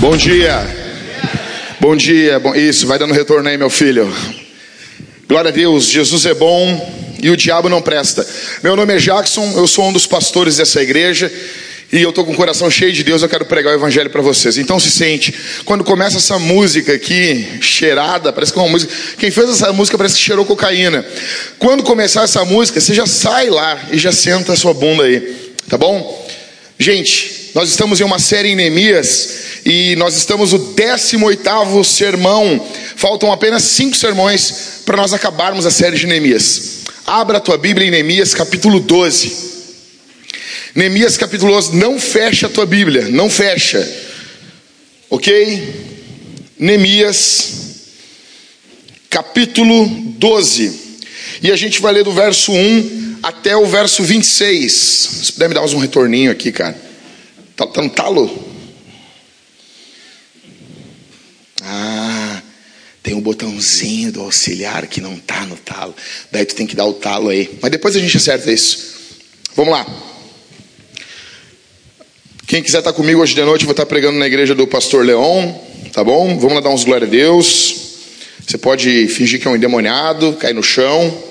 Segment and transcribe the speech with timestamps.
[0.00, 0.64] Bom dia.
[1.80, 2.38] Bom dia.
[2.38, 4.08] Bom, isso, vai dando retorno aí, meu filho.
[5.28, 8.24] Glória a Deus, Jesus é bom e o diabo não presta.
[8.62, 11.30] Meu nome é Jackson, eu sou um dos pastores dessa igreja
[11.92, 14.22] e eu estou com o coração cheio de Deus, eu quero pregar o evangelho para
[14.22, 14.56] vocês.
[14.56, 15.34] Então se sente,
[15.64, 18.94] quando começa essa música aqui, cheirada, parece que é uma música.
[19.18, 21.04] Quem fez essa música parece que cheirou cocaína.
[21.58, 25.52] Quando começar essa música, você já sai lá e já senta a sua bunda aí,
[25.68, 26.28] tá bom?
[26.78, 29.30] Gente, nós estamos em uma série em Neemias
[29.66, 32.64] e nós estamos no 18 sermão.
[32.94, 36.82] Faltam apenas cinco sermões para nós acabarmos a série de Neemias.
[37.04, 39.32] Abra a tua Bíblia em Neemias capítulo 12.
[40.72, 43.84] Neemias capítulo 12, não fecha a tua Bíblia, não fecha.
[45.10, 45.96] Ok?
[46.56, 47.50] Neemias
[49.10, 49.84] capítulo
[50.16, 50.80] 12.
[51.42, 54.72] E a gente vai ler do verso 1 até o verso 26.
[54.72, 56.86] Se puder me dar um retorninho aqui, cara.
[57.58, 58.30] Tá, tá no talo?
[61.60, 62.40] Ah,
[63.02, 65.92] tem um botãozinho do auxiliar que não tá no talo.
[66.30, 67.58] Daí tu tem que dar o talo aí.
[67.60, 68.94] Mas depois a gente acerta isso.
[69.56, 69.84] Vamos lá.
[72.46, 75.04] Quem quiser estar comigo hoje de noite, eu vou estar pregando na igreja do pastor
[75.04, 75.52] Leon,
[75.92, 76.38] tá bom?
[76.38, 77.74] Vamos lá dar uns glória a Deus.
[78.46, 81.24] Você pode fingir que é um endemoniado, cair no chão.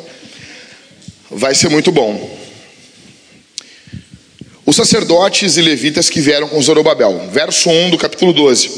[1.32, 2.37] Vai ser muito bom.
[4.68, 7.30] Os sacerdotes e levitas que vieram com Zorobabel.
[7.32, 8.70] Verso 1 do capítulo 12.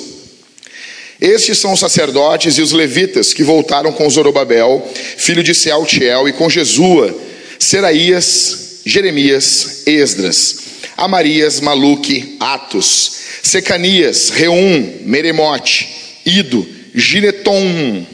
[1.19, 6.33] Estes são os sacerdotes e os levitas que voltaram com Zorobabel, filho de Sealtiel, e
[6.33, 7.11] com Jesua,
[7.57, 10.57] Seraías, Jeremias, Esdras,
[10.95, 15.89] Amarias, Maluque, Atos, Secanias, Reum, Meremote,
[16.23, 18.05] Ido, Gineton,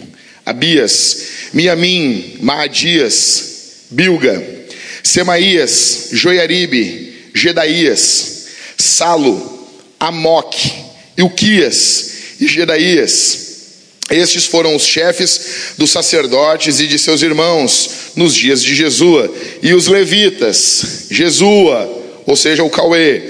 [0.45, 1.17] Abias,
[1.51, 4.41] Miamim, Maadias, Bilga,
[5.03, 7.04] Semaías, Joiaribe,
[7.35, 8.47] Gedaías,
[8.77, 9.67] Salo,
[9.99, 10.71] Amoque,
[11.17, 13.43] Ilquias e Gedaías.
[14.09, 19.29] Estes foram os chefes dos sacerdotes e de seus irmãos nos dias de Jesua,
[19.61, 21.91] e os levitas, Jesua,
[22.25, 23.21] ou seja, o Cauê,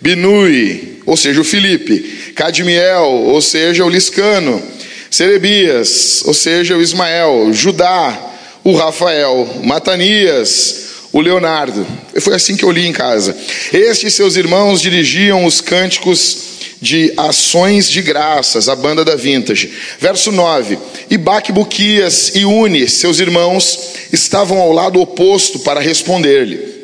[0.00, 4.62] Binui, ou seja, o Filipe, Cadmiel, ou seja, o Liscano,
[5.10, 8.18] Serebias, ou seja, o Ismael, Judá,
[8.64, 11.86] o Rafael, Matanias, o Leonardo.
[12.20, 13.36] Foi assim que eu li em casa.
[13.72, 16.50] Estes seus irmãos dirigiam os cânticos
[16.80, 19.70] de ações de graças, a banda da Vintage.
[19.98, 20.78] Verso 9:
[21.10, 23.78] E Baquebuquias e Uni, seus irmãos,
[24.12, 26.80] estavam ao lado oposto para responder-lhe.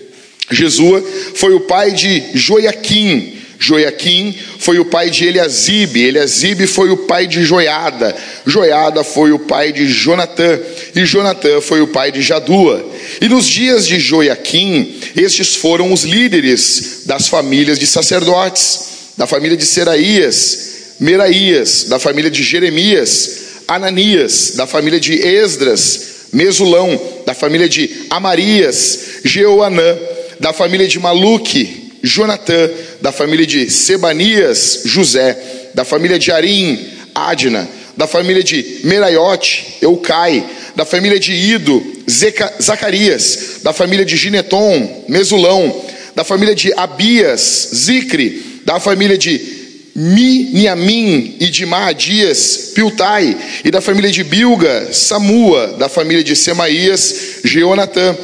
[0.51, 1.03] Jesua
[1.35, 7.27] foi o pai de Joiaquim, Joiaquim foi o pai de Eliasibe, Eliasibe foi o pai
[7.27, 8.15] de Joiada,
[8.47, 10.59] Joiada foi o pai de Jonatã,
[10.95, 12.85] e Jonatã foi o pai de Jadua.
[13.21, 18.81] E nos dias de Joiaquim, estes foram os líderes das famílias de sacerdotes,
[19.17, 27.01] da família de Seraías, Meraías, da família de Jeremias, Ananias, da família de Esdras, Mesulão,
[27.25, 29.97] da família de Amarias, Jeoanã,
[30.39, 35.37] da família de Maluque, Jonatã, da família de Sebanias, José,
[35.75, 36.79] da família de Arim,
[37.15, 44.17] Adna, da família de Meraiote, Eucai, da família de Ido, Zeca, Zacarias, da família de
[44.17, 45.85] Gineton, Mesulão,
[46.15, 49.57] da família de Abias, Zicre, da família de
[49.95, 57.41] Miniamim e de Maadias, Piltai, e da família de Bilga, Samua, da família de Semaías,
[57.43, 58.15] Jeonatã,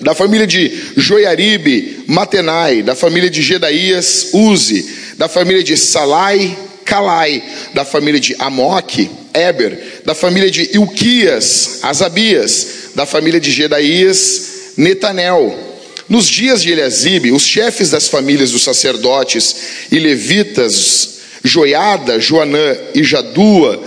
[0.00, 7.42] da família de Joiaribe, Matenai, da família de Gedaías, Uzi, da família de Salai, Calai,
[7.74, 15.68] da família de Amoque, Eber, da família de Ilquias, Asabias, da família de Gedaías, Netanel.
[16.08, 19.56] Nos dias de Eliasibe, os chefes das famílias dos sacerdotes
[19.92, 23.80] e levitas, Joiada, Joanã e Jadua,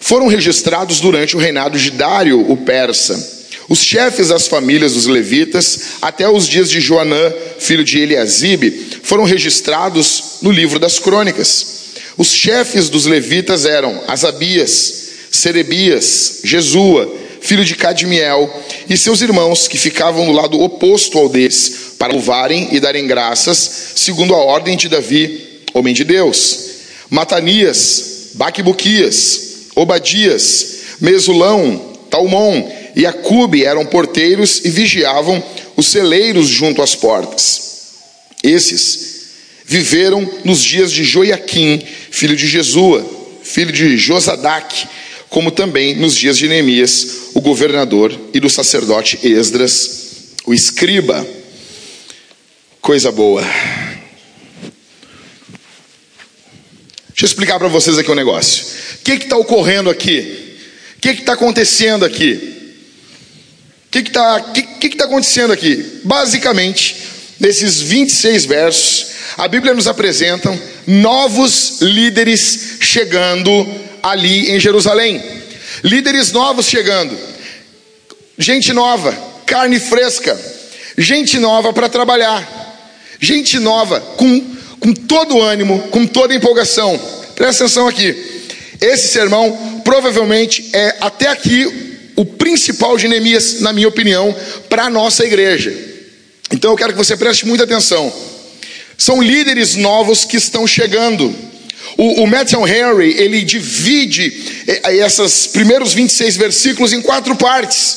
[0.00, 3.39] foram registrados durante o reinado de Dário, o persa.
[3.70, 9.22] Os chefes das famílias dos levitas, até os dias de Joanã, filho de Eliasibe, foram
[9.22, 11.66] registrados no livro das crônicas.
[12.18, 18.52] Os chefes dos levitas eram Asabias, Serebias, Jesua, filho de Cadmiel,
[18.88, 23.56] e seus irmãos que ficavam no lado oposto ao deles, para louvarem e darem graças,
[23.94, 26.70] segundo a ordem de Davi, homem de Deus.
[27.08, 30.66] Matanias, Baquebuquias, Obadias,
[31.00, 35.42] Mesulão, Talmon, e Acube eram porteiros e vigiavam
[35.76, 37.70] os celeiros junto às portas.
[38.42, 39.10] Esses
[39.64, 43.08] viveram nos dias de Joiaquim, filho de Jesua,
[43.42, 44.88] filho de Josadac,
[45.28, 51.26] como também nos dias de Neemias, o governador, e do sacerdote Esdras, o escriba.
[52.80, 53.42] Coisa boa.
[57.10, 58.64] Deixa eu explicar para vocês aqui um negócio.
[58.94, 60.56] O que está ocorrendo aqui?
[60.96, 62.59] O que está acontecendo aqui?
[63.90, 66.00] O que está que que que tá acontecendo aqui?
[66.04, 66.96] Basicamente,
[67.40, 69.06] nesses 26 versos,
[69.36, 70.56] a Bíblia nos apresenta
[70.86, 73.50] novos líderes chegando
[74.00, 75.20] ali em Jerusalém.
[75.82, 77.18] Líderes novos chegando.
[78.38, 79.12] Gente nova,
[79.44, 80.40] carne fresca.
[80.96, 82.48] Gente nova para trabalhar.
[83.18, 86.96] Gente nova, com, com todo o ânimo, com toda empolgação.
[87.34, 88.14] Presta atenção aqui.
[88.80, 91.89] Esse sermão provavelmente é até aqui
[92.20, 94.36] o principal de Neemias, na minha opinião,
[94.68, 95.74] para a nossa igreja.
[96.52, 98.12] Então eu quero que você preste muita atenção.
[98.98, 101.34] São líderes novos que estão chegando.
[101.96, 104.34] O, o Matthew Henry, ele divide
[104.86, 107.96] esses primeiros 26 versículos em quatro partes.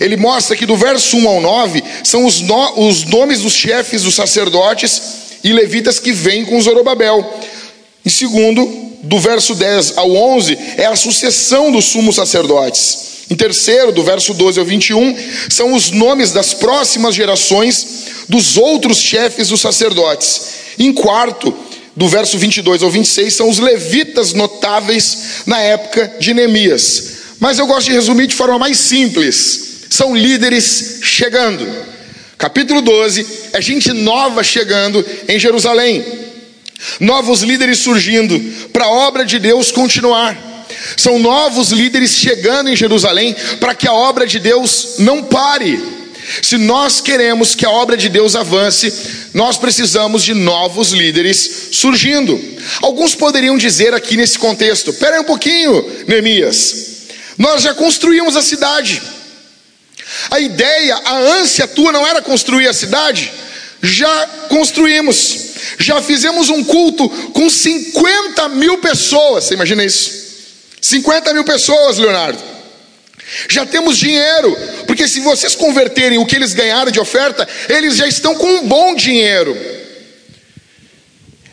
[0.00, 4.02] Ele mostra que do verso 1 ao 9 são os, no, os nomes dos chefes
[4.02, 5.02] dos sacerdotes
[5.44, 7.38] e levitas que vêm com Zorobabel.
[8.02, 8.64] Em segundo,
[9.02, 13.17] do verso 10 ao 11, é a sucessão dos sumos sacerdotes.
[13.30, 15.16] Em terceiro, do verso 12 ao 21,
[15.50, 20.42] são os nomes das próximas gerações dos outros chefes dos sacerdotes.
[20.78, 21.54] Em quarto,
[21.94, 27.18] do verso 22 ao 26, são os levitas notáveis na época de Neemias.
[27.40, 31.66] Mas eu gosto de resumir de forma mais simples: são líderes chegando.
[32.38, 36.04] Capítulo 12 é gente nova chegando em Jerusalém,
[37.00, 38.38] novos líderes surgindo
[38.72, 40.47] para a obra de Deus continuar.
[40.96, 45.98] São novos líderes chegando em Jerusalém para que a obra de Deus não pare.
[46.42, 48.92] Se nós queremos que a obra de Deus avance,
[49.32, 52.38] nós precisamos de novos líderes surgindo.
[52.82, 56.86] Alguns poderiam dizer aqui nesse contexto: espera aí um pouquinho, Neemias,
[57.38, 59.00] nós já construímos a cidade.
[60.30, 63.32] A ideia, a ânsia tua não era construir a cidade?
[63.82, 65.38] Já construímos,
[65.78, 70.27] já fizemos um culto com 50 mil pessoas, você imagina isso?
[70.80, 72.38] 50 mil pessoas, Leonardo.
[73.48, 78.06] Já temos dinheiro, porque se vocês converterem o que eles ganharam de oferta, eles já
[78.06, 79.56] estão com um bom dinheiro.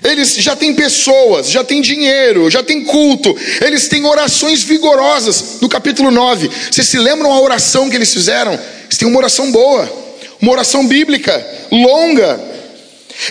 [0.03, 5.59] Eles já têm pessoas, já têm dinheiro, já têm culto, eles têm orações vigorosas.
[5.59, 8.53] No capítulo 9, vocês se lembram a oração que eles fizeram?
[8.53, 9.91] Eles têm uma oração boa,
[10.39, 12.39] uma oração bíblica, longa.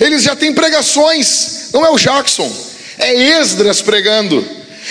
[0.00, 2.52] Eles já têm pregações, não é o Jackson,
[2.98, 4.44] é Esdras pregando.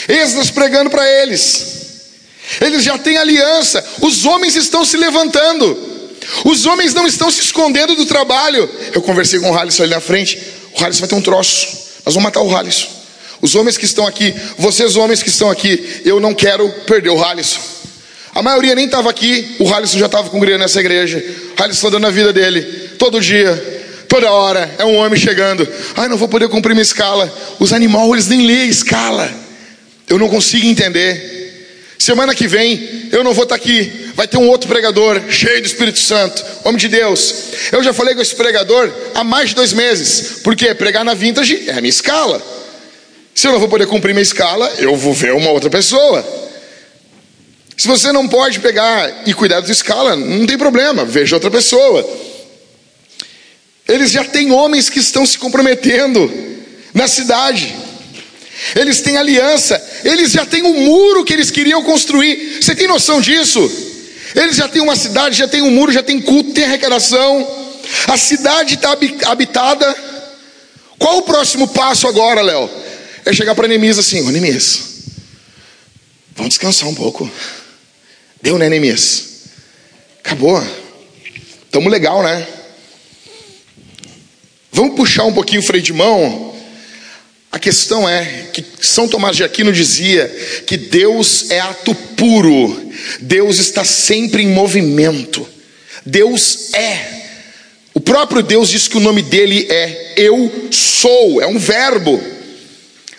[0.08, 1.84] Esdras pregando para eles.
[2.60, 3.84] Eles já têm aliança.
[4.02, 5.94] Os homens estão se levantando.
[6.46, 8.70] Os homens não estão se escondendo do trabalho.
[8.94, 10.40] Eu conversei com o Halisson ali na frente.
[10.74, 11.68] O Halisson vai ter um troço.
[12.06, 12.88] Nós vamos matar o Halisson.
[13.42, 17.22] Os homens que estão aqui, vocês homens que estão aqui, eu não quero perder o
[17.22, 17.60] Halisson.
[18.34, 21.24] A maioria nem estava aqui, o Halisson já estava congregando nessa igreja.
[21.58, 22.62] Halisson dando a vida dele,
[22.98, 24.74] todo dia, toda hora.
[24.78, 25.68] É um homem chegando.
[25.96, 27.32] Ai, não vou poder cumprir minha escala.
[27.60, 29.43] Os animais, eles nem lêem a escala.
[30.08, 31.32] Eu não consigo entender.
[32.00, 34.12] Semana que vem eu não vou estar aqui.
[34.16, 37.36] Vai ter um outro pregador cheio do Espírito Santo, homem de Deus.
[37.72, 40.40] Eu já falei com esse pregador há mais de dois meses.
[40.44, 42.42] Porque pregar na vintage é a minha escala.
[43.34, 46.24] Se eu não vou poder cumprir minha escala, eu vou ver uma outra pessoa.
[47.78, 51.50] Se você não pode pegar e cuidar da sua escala, não tem problema, veja outra
[51.50, 52.08] pessoa.
[53.88, 56.32] Eles já têm homens que estão se comprometendo
[56.94, 57.76] na cidade.
[58.76, 62.60] Eles têm aliança, eles já têm um muro que eles queriam construir.
[62.62, 63.60] Você tem noção disso?
[64.36, 67.48] Eles já têm uma cidade, já tem um muro, já tem culto, tem arrecadação.
[68.08, 68.96] A cidade está
[69.26, 69.96] habitada.
[70.98, 72.70] Qual o próximo passo agora, Léo?
[73.26, 74.80] É chegar para Neemias assim: Neemias,
[76.36, 77.30] vamos descansar um pouco.
[78.42, 79.26] Deu, né, Neemias?
[80.24, 80.64] Acabou.
[81.72, 82.48] Tamo legal, né?
[84.72, 86.53] Vamos puxar um pouquinho o freio de mão
[87.54, 90.28] a questão é que São Tomás de Aquino dizia
[90.66, 95.48] que Deus é ato puro, Deus está sempre em movimento,
[96.04, 97.22] Deus é.
[97.94, 102.20] O próprio Deus diz que o nome dele é Eu sou, é um verbo.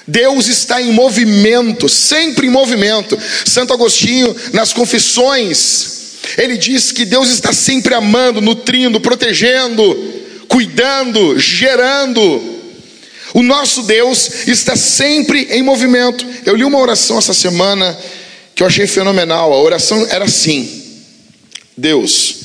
[0.05, 3.17] Deus está em movimento, sempre em movimento.
[3.47, 9.97] Santo Agostinho, nas Confissões, ele diz que Deus está sempre amando, nutrindo, protegendo,
[10.49, 12.54] cuidando, gerando.
[13.35, 16.25] O nosso Deus está sempre em movimento.
[16.47, 17.99] Eu li uma oração essa semana
[18.55, 19.53] que eu achei fenomenal.
[19.53, 21.03] A oração era assim:
[21.77, 22.37] Deus,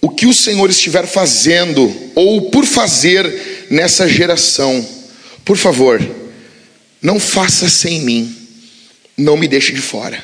[0.00, 4.84] o que o Senhor estiver fazendo ou por fazer nessa geração,
[5.44, 6.04] por favor,
[7.00, 8.36] não faça sem mim,
[9.16, 10.20] não me deixe de fora.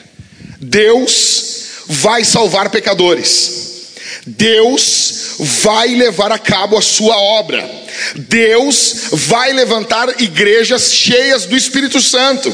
[0.61, 3.74] Deus vai salvar pecadores.
[4.27, 7.69] Deus vai levar a cabo a sua obra.
[8.17, 12.53] Deus vai levantar igrejas cheias do Espírito Santo.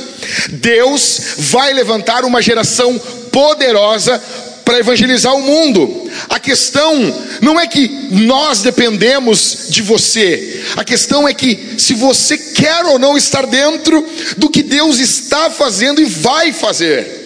[0.51, 2.99] Deus vai levantar uma geração
[3.31, 4.21] poderosa
[4.65, 6.11] para evangelizar o mundo.
[6.29, 6.95] A questão
[7.41, 12.97] não é que nós dependemos de você, a questão é que se você quer ou
[12.99, 17.19] não estar dentro do que Deus está fazendo e vai fazer.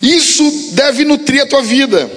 [0.00, 2.10] Isso deve nutrir a tua vida.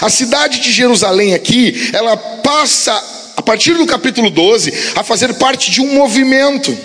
[0.00, 2.92] A cidade de Jerusalém aqui, ela passa,
[3.36, 6.76] a partir do capítulo 12, a fazer parte de um movimento.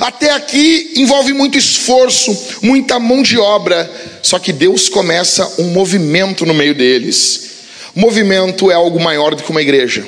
[0.00, 3.90] Até aqui envolve muito esforço, muita mão de obra,
[4.22, 7.50] só que Deus começa um movimento no meio deles.
[7.94, 10.06] O movimento é algo maior do que uma igreja,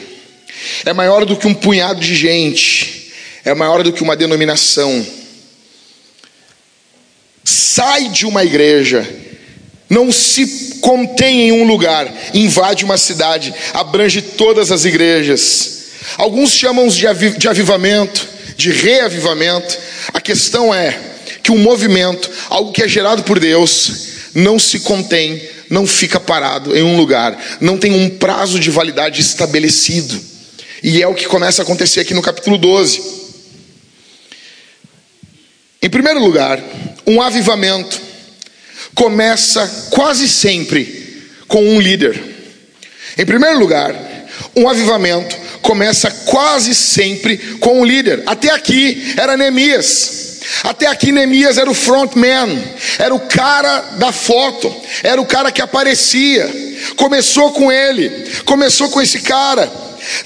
[0.85, 3.13] é maior do que um punhado de gente,
[3.45, 5.07] é maior do que uma denominação.
[7.45, 9.07] Sai de uma igreja,
[9.89, 15.77] não se contém em um lugar, invade uma cidade, abrange todas as igrejas.
[16.19, 17.07] Alguns chamam de,
[17.49, 18.27] avivamento,
[18.57, 19.79] de reavivamento.
[20.13, 20.99] A questão é
[21.43, 25.41] que um movimento, algo que é gerado por Deus, não se contém,
[25.71, 30.21] não fica parado em um lugar, não tem um prazo de validade estabelecido.
[30.83, 33.17] E é o que começa a acontecer aqui no capítulo 12.
[35.83, 36.63] Em primeiro lugar,
[37.07, 38.06] um avivamento
[38.97, 42.21] começa quase sempre com um líder.
[43.17, 43.95] Em primeiro lugar,
[44.57, 48.23] um avivamento começa quase sempre com um líder.
[48.27, 50.25] Até aqui era Neemias.
[50.65, 52.63] Até aqui Neemias era o frontman,
[52.99, 56.49] era o cara da foto, era o cara que aparecia.
[56.97, 58.11] Começou com ele,
[58.45, 59.71] começou com esse cara.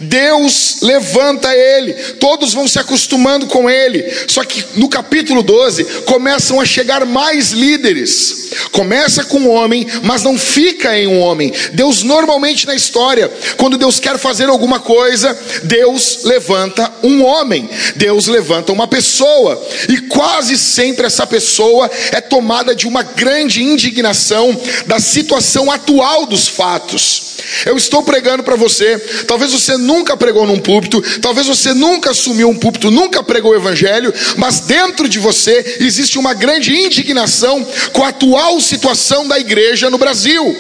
[0.01, 4.05] Deus levanta ele, todos vão se acostumando com ele.
[4.27, 8.51] Só que no capítulo 12 começam a chegar mais líderes.
[8.73, 11.53] Começa com um homem, mas não fica em um homem.
[11.73, 18.27] Deus normalmente na história, quando Deus quer fazer alguma coisa, Deus levanta um homem, Deus
[18.27, 24.99] levanta uma pessoa, e quase sempre essa pessoa é tomada de uma grande indignação da
[24.99, 27.31] situação atual dos fatos.
[27.65, 32.49] Eu estou pregando para você, talvez você nunca pregou num púlpito, talvez você nunca assumiu
[32.49, 38.05] um púlpito, nunca pregou o evangelho, mas dentro de você existe uma grande indignação com
[38.05, 40.57] a atual situação da igreja no Brasil.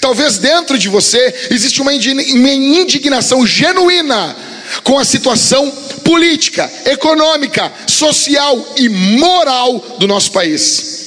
[0.00, 4.36] Talvez dentro de você existe uma indignação genuína
[4.84, 5.70] com a situação
[6.04, 11.01] política, econômica, social e moral do nosso país.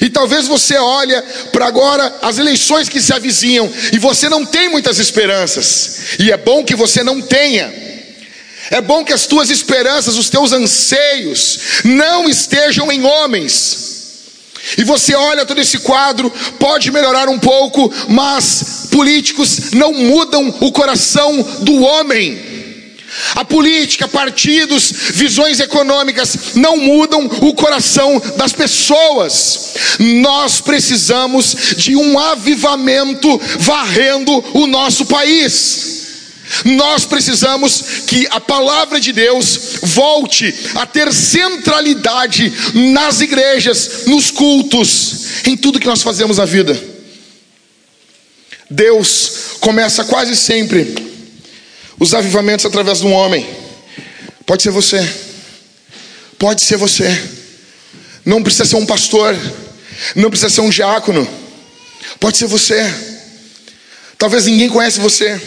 [0.00, 1.14] E talvez você olhe
[1.52, 6.16] para agora as eleições que se avizinham e você não tem muitas esperanças.
[6.18, 7.72] E é bom que você não tenha.
[8.70, 13.84] É bom que as tuas esperanças, os teus anseios não estejam em homens.
[14.78, 20.72] E você olha todo esse quadro, pode melhorar um pouco, mas políticos não mudam o
[20.72, 22.53] coração do homem.
[23.34, 29.74] A política, partidos, visões econômicas não mudam o coração das pessoas.
[29.98, 35.92] Nós precisamos de um avivamento varrendo o nosso país.
[36.64, 42.52] Nós precisamos que a palavra de Deus volte a ter centralidade
[42.92, 46.78] nas igrejas, nos cultos, em tudo que nós fazemos na vida.
[48.70, 51.03] Deus começa quase sempre
[51.98, 53.46] os avivamentos através de um homem.
[54.46, 55.00] Pode ser você.
[56.38, 57.22] Pode ser você.
[58.24, 59.36] Não precisa ser um pastor.
[60.14, 61.26] Não precisa ser um diácono.
[62.20, 62.92] Pode ser você.
[64.18, 65.40] Talvez ninguém conhece você.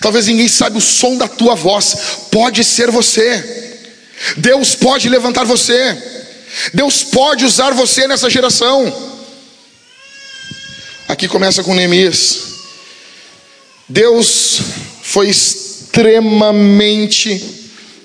[0.00, 1.96] Talvez ninguém sabe o som da tua voz.
[2.30, 3.78] Pode ser você.
[4.36, 5.96] Deus pode levantar você.
[6.74, 9.10] Deus pode usar você nessa geração.
[11.08, 12.38] Aqui começa com Neemias.
[13.88, 14.60] Deus
[15.02, 15.28] foi
[15.90, 17.42] extremamente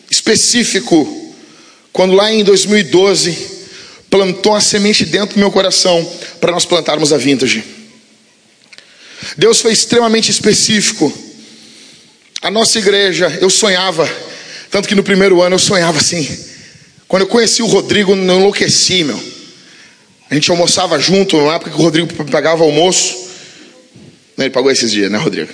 [0.10, 1.34] específico
[1.94, 3.54] quando lá em 2012
[4.10, 6.04] plantou a semente dentro do meu coração
[6.42, 7.64] para nós plantarmos a vintage.
[9.38, 11.14] Deus foi extremamente específico.
[12.42, 14.10] A nossa igreja, eu sonhava,
[14.72, 16.28] tanto que no primeiro ano eu sonhava assim.
[17.08, 19.22] Quando eu conheci o Rodrigo, não enlouqueci, meu.
[20.30, 23.16] A gente almoçava junto, na época que o Rodrigo pagava almoço.
[24.38, 25.52] Ele pagou esses dias, né, Rodrigo?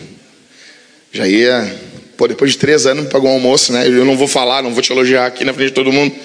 [1.12, 1.91] Já ia
[2.22, 3.88] Pô, depois de três anos me pagou um almoço, né?
[3.88, 6.16] Eu não vou falar, não vou te elogiar aqui na frente de todo mundo.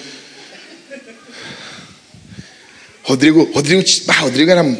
[3.01, 4.77] Rodrigo, Rodrigo, ah, Rodrigo era.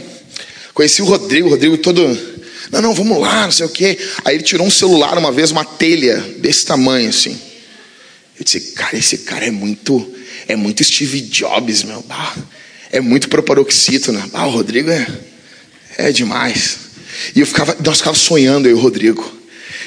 [0.75, 2.07] Conheci o Rodrigo, Rodrigo todo.
[2.71, 3.97] Não, não, vamos lá, não sei o quê.
[4.23, 7.35] Aí ele tirou um celular uma vez, uma telha desse tamanho, assim.
[8.37, 10.13] Eu disse, cara, esse cara é muito.
[10.47, 12.05] É muito Steve Jobs, meu.
[12.11, 12.35] Ah,
[12.91, 14.23] é muito proparoxítona.
[14.33, 15.07] Ah, o Rodrigo é.
[15.97, 16.77] É demais.
[17.35, 19.36] E eu ficava, nós ficava sonhando, e o Rodrigo.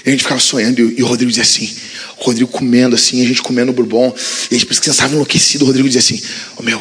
[0.04, 1.74] E a gente ficava sonhando, e o Rodrigo dizia assim,
[2.18, 4.14] o Rodrigo comendo assim, a gente comendo o bourbon,
[4.50, 6.22] e a gente pensava enlouquecido, o Rodrigo dizia assim,
[6.56, 6.80] oh, meu,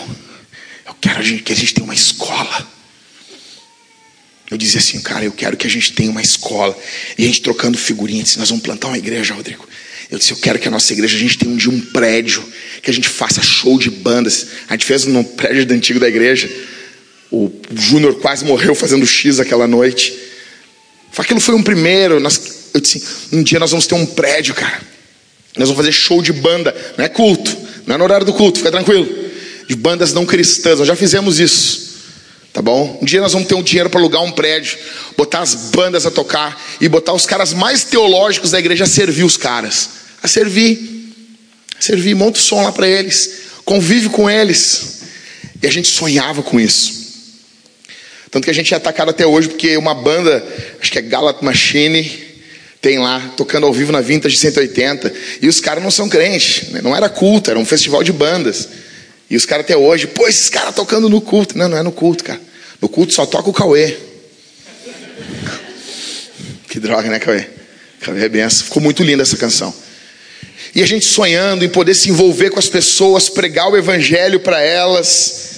[0.86, 2.68] eu quero que a gente tenha uma escola.
[4.50, 6.76] Eu dizia assim, cara, eu quero que a gente tenha uma escola.
[7.18, 9.68] E a gente trocando figurinhas, disse, nós vamos plantar uma igreja, Rodrigo.
[10.10, 12.44] Eu disse, eu quero que a nossa igreja, a gente tenha um dia um prédio,
[12.82, 14.48] que a gente faça show de bandas.
[14.68, 16.50] A gente fez no prédio do antigo da igreja.
[17.32, 20.18] O Júnior quase morreu fazendo X aquela noite.
[21.18, 22.20] Aquilo foi um primeiro.
[22.20, 22.40] Nós,
[22.74, 24.82] eu disse, um dia nós vamos ter um prédio, cara.
[25.58, 26.76] Nós vamos fazer show de banda.
[26.98, 29.08] Não é culto, não é no horário do culto, fica tranquilo.
[29.68, 31.90] De bandas não cristãs, nós já fizemos isso.
[32.52, 32.98] Tá bom?
[33.02, 34.78] Um dia nós vamos ter um dinheiro para alugar um prédio,
[35.16, 39.24] botar as bandas a tocar e botar os caras mais teológicos da igreja a servir
[39.24, 39.90] os caras.
[40.24, 41.14] A servir.
[41.78, 43.30] A servir, monta o som lá para eles.
[43.64, 45.02] Convive com eles.
[45.62, 46.99] E a gente sonhava com isso.
[48.32, 50.46] Tanto que a gente é atacado até hoje, porque uma banda,
[50.80, 52.30] acho que é Galat Machine,
[52.82, 55.12] tem lá, tocando ao vivo na Vintage 180.
[55.42, 56.82] E os caras não são crentes, né?
[56.82, 58.70] não era culto, era um festival de bandas.
[59.30, 61.58] E os caras até hoje, pô, esses caras tocando no culto.
[61.58, 62.40] Não, não é no culto, cara.
[62.82, 63.98] No culto só toca o Cauê.
[66.70, 67.46] Que droga, né, Cauê?
[68.00, 68.66] Cauê é benção.
[68.66, 69.74] Ficou muito linda essa canção.
[70.74, 74.62] E a gente sonhando em poder se envolver com as pessoas, pregar o evangelho para
[74.62, 75.49] elas.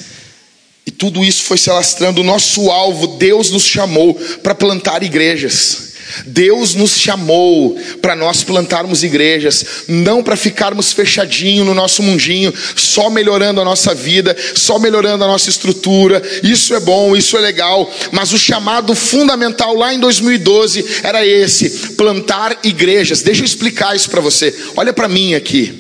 [0.92, 2.20] E tudo isso foi se alastrando.
[2.20, 5.92] O nosso alvo, Deus nos chamou para plantar igrejas.
[6.26, 13.10] Deus nos chamou para nós plantarmos igrejas, não para ficarmos fechadinho no nosso mundinho, só
[13.10, 16.22] melhorando a nossa vida, só melhorando a nossa estrutura.
[16.44, 21.70] Isso é bom, isso é legal, mas o chamado fundamental lá em 2012 era esse:
[21.96, 23.22] plantar igrejas.
[23.22, 24.54] Deixa eu explicar isso para você.
[24.76, 25.74] Olha para mim aqui.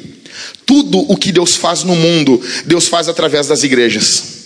[0.65, 4.40] Tudo o que Deus faz no mundo, Deus faz através das igrejas.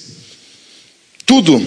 [1.26, 1.62] Tudo.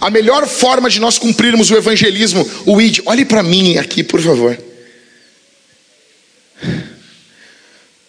[0.00, 4.20] A melhor forma de nós cumprirmos o evangelismo, o ID, olhe para mim aqui, por
[4.20, 4.58] favor.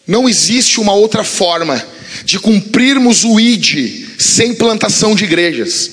[0.07, 1.83] Não existe uma outra forma
[2.23, 5.91] de cumprirmos o ID sem plantação de igrejas.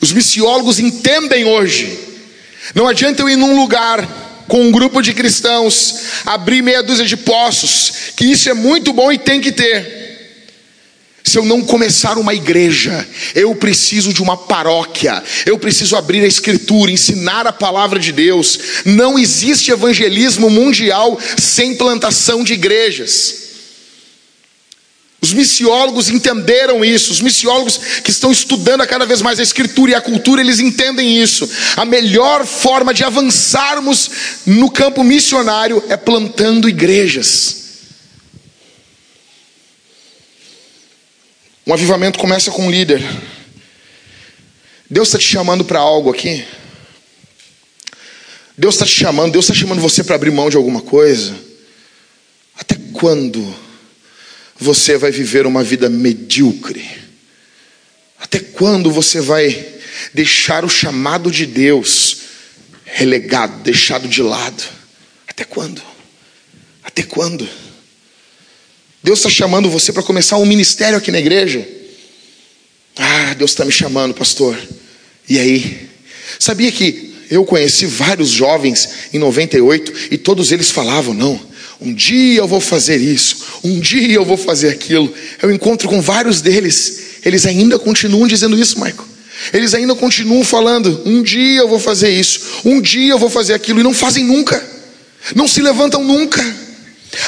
[0.00, 1.98] Os missiólogos entendem hoje.
[2.74, 4.06] Não adianta eu ir num lugar
[4.48, 9.12] com um grupo de cristãos, abrir meia dúzia de poços, que isso é muito bom
[9.12, 10.07] e tem que ter.
[11.28, 16.26] Se eu não começar uma igreja, eu preciso de uma paróquia, eu preciso abrir a
[16.26, 18.58] Escritura, ensinar a palavra de Deus.
[18.86, 23.34] Não existe evangelismo mundial sem plantação de igrejas.
[25.20, 29.94] Os missiólogos entenderam isso, os missiólogos que estão estudando cada vez mais a escritura e
[29.94, 31.46] a cultura, eles entendem isso.
[31.76, 34.10] A melhor forma de avançarmos
[34.46, 37.67] no campo missionário é plantando igrejas.
[41.68, 42.98] Um avivamento começa com um líder.
[44.88, 46.42] Deus está te chamando para algo aqui.
[48.56, 51.36] Deus está te chamando, Deus está chamando você para abrir mão de alguma coisa.
[52.58, 53.54] Até quando
[54.58, 56.88] você vai viver uma vida medíocre?
[58.18, 59.74] Até quando você vai
[60.14, 62.16] deixar o chamado de Deus
[62.82, 64.64] relegado, deixado de lado?
[65.26, 65.82] Até quando?
[66.82, 67.46] Até quando?
[69.02, 71.66] Deus está chamando você para começar um ministério aqui na igreja.
[72.96, 74.58] Ah, Deus está me chamando, pastor.
[75.28, 75.88] E aí?
[76.38, 81.40] Sabia que eu conheci vários jovens em 98 e todos eles falavam: não,
[81.80, 85.12] um dia eu vou fazer isso, um dia eu vou fazer aquilo.
[85.40, 89.06] Eu encontro com vários deles, eles ainda continuam dizendo isso, Michael.
[89.52, 93.54] Eles ainda continuam falando: um dia eu vou fazer isso, um dia eu vou fazer
[93.54, 94.62] aquilo, e não fazem nunca,
[95.34, 96.67] não se levantam nunca.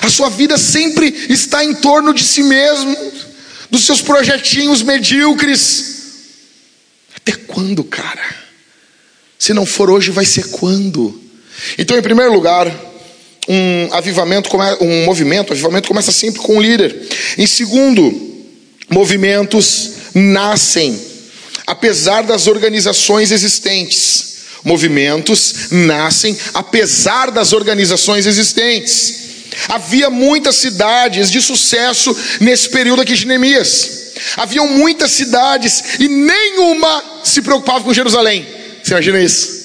[0.03, 2.97] A sua vida sempre está em torno de si mesmo,
[3.71, 5.85] dos seus projetinhos medíocres.
[7.16, 8.37] Até quando, cara?
[9.38, 11.19] Se não for hoje, vai ser quando?
[11.79, 12.66] Então, em primeiro lugar,
[13.49, 16.97] um avivamento, um movimento, avivamento começa sempre com um líder.
[17.38, 18.45] Em segundo,
[18.88, 21.01] movimentos nascem
[21.66, 24.31] apesar das organizações existentes.
[24.64, 29.19] Movimentos nascem apesar das organizações existentes.
[29.69, 34.13] Havia muitas cidades de sucesso nesse período aqui de Neemias.
[34.37, 38.47] Haviam muitas cidades e nenhuma se preocupava com Jerusalém.
[38.83, 39.61] Você imagina isso?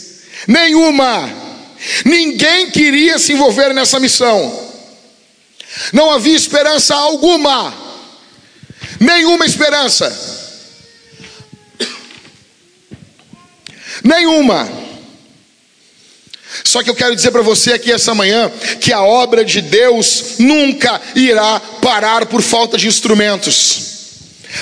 [0.48, 1.30] Nenhuma.
[2.04, 4.66] Ninguém queria se envolver nessa missão.
[5.92, 7.74] Não havia esperança alguma.
[9.00, 10.12] Nenhuma esperança.
[14.04, 14.85] Nenhuma.
[16.64, 20.36] Só que eu quero dizer para você aqui essa manhã que a obra de Deus
[20.40, 23.94] nunca irá parar por falta de instrumentos.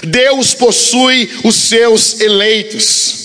[0.03, 3.23] Deus possui os seus eleitos.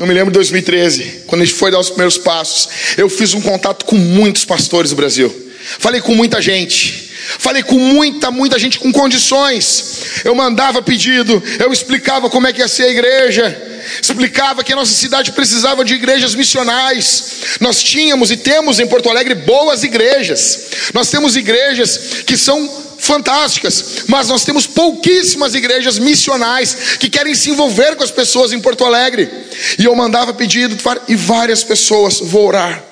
[0.00, 2.68] Eu me lembro de 2013, quando a gente foi dar os primeiros passos.
[2.96, 5.34] Eu fiz um contato com muitos pastores do Brasil.
[5.78, 7.07] Falei com muita gente.
[7.36, 10.22] Falei com muita, muita gente com condições.
[10.24, 14.76] Eu mandava pedido, eu explicava como é que ia ser a igreja, explicava que a
[14.76, 17.58] nossa cidade precisava de igrejas missionais.
[17.60, 20.68] Nós tínhamos e temos em Porto Alegre boas igrejas.
[20.94, 27.50] Nós temos igrejas que são fantásticas, mas nós temos pouquíssimas igrejas missionais que querem se
[27.50, 29.28] envolver com as pessoas em Porto Alegre.
[29.78, 32.82] E eu mandava pedido e várias pessoas, vou orar,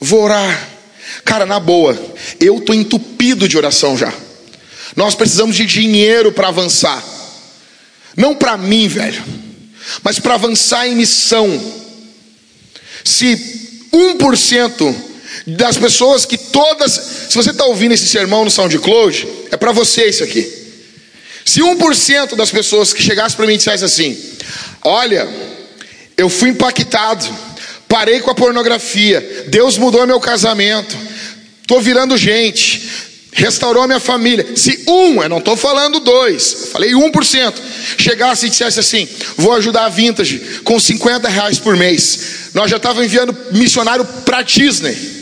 [0.00, 0.75] vou orar.
[1.26, 1.98] Cara, na boa,
[2.38, 4.14] eu tô entupido de oração já.
[4.94, 7.04] Nós precisamos de dinheiro para avançar.
[8.16, 9.22] Não para mim, velho,
[10.04, 11.60] mas para avançar em missão.
[13.04, 14.94] Se 1%
[15.48, 16.92] das pessoas que todas,
[17.28, 20.48] se você está ouvindo esse sermão no SoundCloud, é para você isso aqui.
[21.44, 24.16] Se 1% das pessoas que chegassem para mim e dissessem assim:
[24.82, 25.28] Olha,
[26.16, 27.26] eu fui impactado,
[27.88, 30.96] parei com a pornografia, Deus mudou meu casamento,
[31.66, 32.88] estou virando gente,
[33.32, 34.56] restaurou a minha família.
[34.56, 37.54] Se um, eu não estou falando dois, falei 1%,
[37.98, 42.76] chegasse e dissesse assim: Vou ajudar a Vintage com 50 reais por mês, nós já
[42.76, 45.16] estávamos enviando missionário para Disney.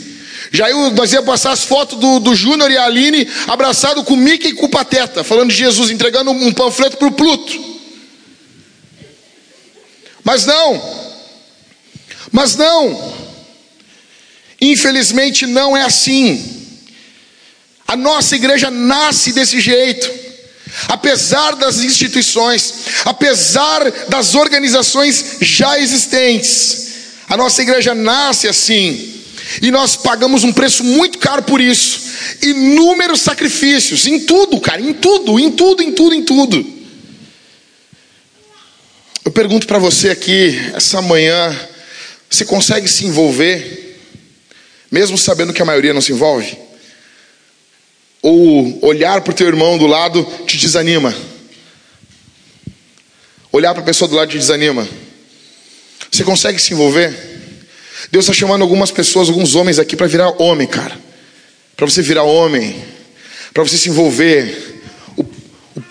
[0.51, 4.13] Já eu, nós ia passar as fotos do, do Júnior e a Aline abraçado com
[4.13, 7.59] o Mickey e com o Pateta, falando de Jesus, entregando um panfleto para o Pluto.
[10.23, 10.81] Mas não,
[12.31, 13.13] mas não,
[14.71, 16.55] infelizmente não é assim.
[17.87, 20.09] A nossa igreja nasce desse jeito,
[20.87, 22.73] apesar das instituições,
[23.05, 26.85] apesar das organizações já existentes,
[27.27, 29.13] a nossa igreja nasce assim.
[29.61, 32.01] E nós pagamos um preço muito caro por isso.
[32.41, 36.75] Inúmeros sacrifícios, em tudo, cara, em tudo, em tudo, em tudo, em tudo.
[39.23, 41.55] Eu pergunto para você aqui, essa manhã,
[42.29, 43.84] você consegue se envolver,
[44.95, 46.57] mesmo sabendo que a maioria não se envolve?
[48.21, 51.13] Ou olhar para o teu irmão do lado te desanima?
[53.51, 54.87] Olhar para a pessoa do lado te desanima?
[56.09, 57.13] Você consegue se envolver?
[58.09, 60.97] Deus está chamando algumas pessoas, alguns homens aqui para virar homem, cara.
[61.75, 62.81] Para você virar homem,
[63.53, 64.81] para você se envolver.
[65.17, 65.27] O, o,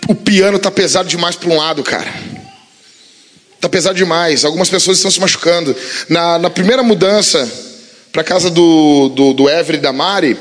[0.09, 2.11] o piano está pesado demais para um lado, cara.
[3.53, 4.43] Está pesado demais.
[4.43, 5.75] Algumas pessoas estão se machucando.
[6.09, 7.64] Na, na primeira mudança
[8.15, 10.37] para casa do, do, do Everett e da Mari,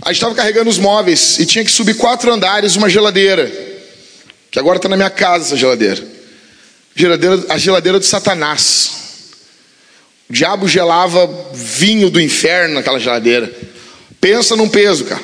[0.00, 3.50] a gente estava carregando os móveis e tinha que subir quatro andares uma geladeira.
[4.48, 6.00] Que agora está na minha casa essa geladeira.
[6.94, 8.92] geladeira a geladeira do Satanás.
[10.28, 13.52] O diabo gelava vinho do inferno naquela geladeira.
[14.20, 15.22] Pensa num peso, cara.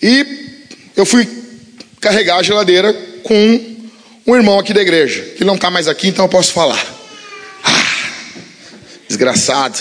[0.00, 0.64] E
[0.96, 1.28] eu fui
[2.00, 3.76] carregar a geladeira com
[4.26, 6.97] um irmão aqui da igreja, que não está mais aqui, então eu posso falar.
[9.08, 9.78] Desgraçado.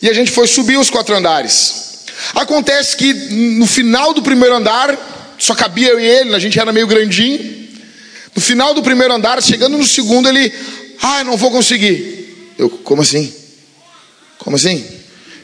[0.00, 2.04] E a gente foi subir os quatro andares.
[2.34, 4.96] Acontece que no final do primeiro andar,
[5.38, 7.64] só cabia eu e ele, a gente era meio grandinho.
[8.34, 10.52] No final do primeiro andar, chegando no segundo, ele,
[11.00, 12.54] ah, não vou conseguir.
[12.58, 13.32] Eu, como assim?
[14.38, 14.84] Como assim?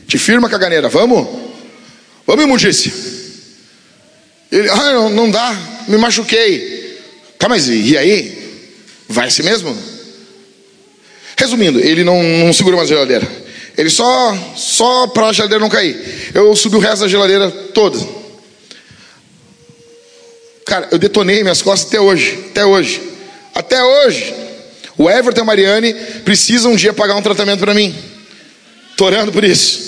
[0.07, 1.27] Te firma, caganeira, vamos?
[2.27, 2.93] Vamos, imundícia.
[4.51, 5.57] Ele, ah, não, não dá,
[5.89, 7.01] me machuquei.
[7.39, 8.67] Tá, mas e aí?
[9.09, 9.77] Vai assim mesmo?
[11.41, 13.27] Resumindo, ele não, não segura mais a geladeira.
[13.75, 16.31] Ele só, só para a geladeira não cair.
[16.35, 17.99] Eu subi o resto da geladeira toda.
[20.67, 22.39] Cara, eu detonei minhas costas até hoje.
[22.51, 23.01] Até hoje.
[23.55, 24.35] Até hoje.
[24.99, 25.95] O Everton e a Mariane
[26.27, 27.97] precisam um dia pagar um tratamento para mim.
[28.91, 29.81] Estou orando por isso.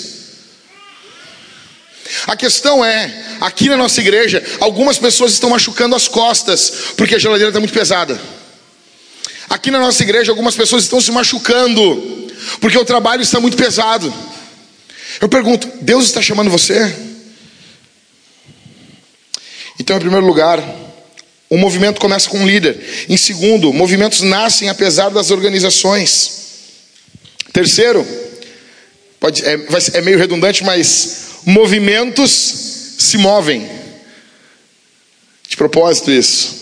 [2.25, 7.19] A questão é, aqui na nossa igreja, algumas pessoas estão machucando as costas, porque a
[7.19, 8.19] geladeira está muito pesada.
[9.49, 14.13] Aqui na nossa igreja, algumas pessoas estão se machucando, porque o trabalho está muito pesado.
[15.19, 16.93] Eu pergunto, Deus está chamando você?
[19.79, 20.59] Então, em primeiro lugar,
[21.49, 23.05] o movimento começa com um líder.
[23.09, 26.43] Em segundo, movimentos nascem apesar das organizações.
[27.51, 28.05] Terceiro,
[29.19, 29.59] pode, é,
[29.93, 32.31] é meio redundante, mas movimentos
[32.97, 33.69] se movem.
[35.47, 36.55] De propósito, isso.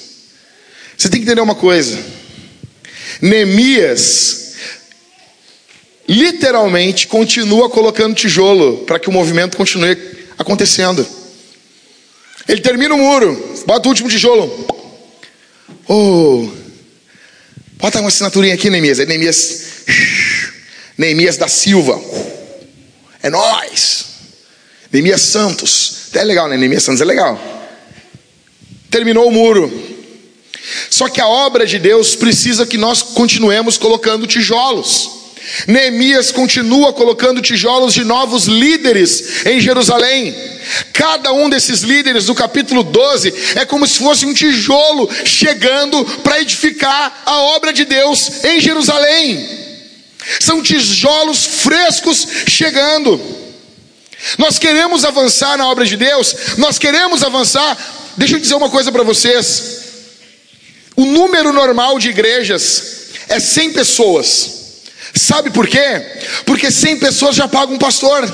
[0.97, 1.97] Você tem que entender uma coisa.
[3.21, 4.55] Neemias
[6.07, 9.97] literalmente continua colocando tijolo para que o movimento continue
[10.37, 11.07] acontecendo.
[12.47, 14.67] Ele termina o muro, bota o último tijolo,
[15.93, 16.49] Oh,
[17.73, 18.99] bota uma assinaturinha aqui, Neemias.
[18.99, 19.65] É Neemias,
[20.97, 22.01] Neemias da Silva.
[23.21, 24.05] É nós.
[24.89, 26.13] Neemias Santos.
[26.13, 26.55] É legal, né?
[26.55, 27.37] Neemias Santos é legal.
[28.89, 29.69] Terminou o muro.
[30.89, 35.21] Só que a obra de Deus precisa que nós continuemos colocando tijolos.
[35.67, 40.35] Neemias continua colocando tijolos de novos líderes em Jerusalém.
[40.93, 46.39] Cada um desses líderes do capítulo 12 é como se fosse um tijolo chegando para
[46.39, 49.47] edificar a obra de Deus em Jerusalém.
[50.39, 53.19] São tijolos frescos chegando.
[54.37, 57.75] Nós queremos avançar na obra de Deus, nós queremos avançar.
[58.15, 59.80] Deixa eu dizer uma coisa para vocês.
[60.95, 62.83] O número normal de igrejas
[63.29, 64.61] é 100 pessoas.
[65.15, 66.01] Sabe por quê?
[66.45, 68.31] Porque 100 pessoas já pagam um pastor.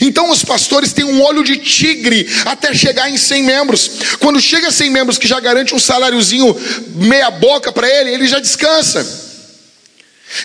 [0.00, 3.90] Então os pastores têm um olho de tigre até chegar em 100 membros.
[4.18, 6.56] Quando chega a 100 membros que já garante um saláriozinho
[6.96, 9.27] meia boca para ele, ele já descansa.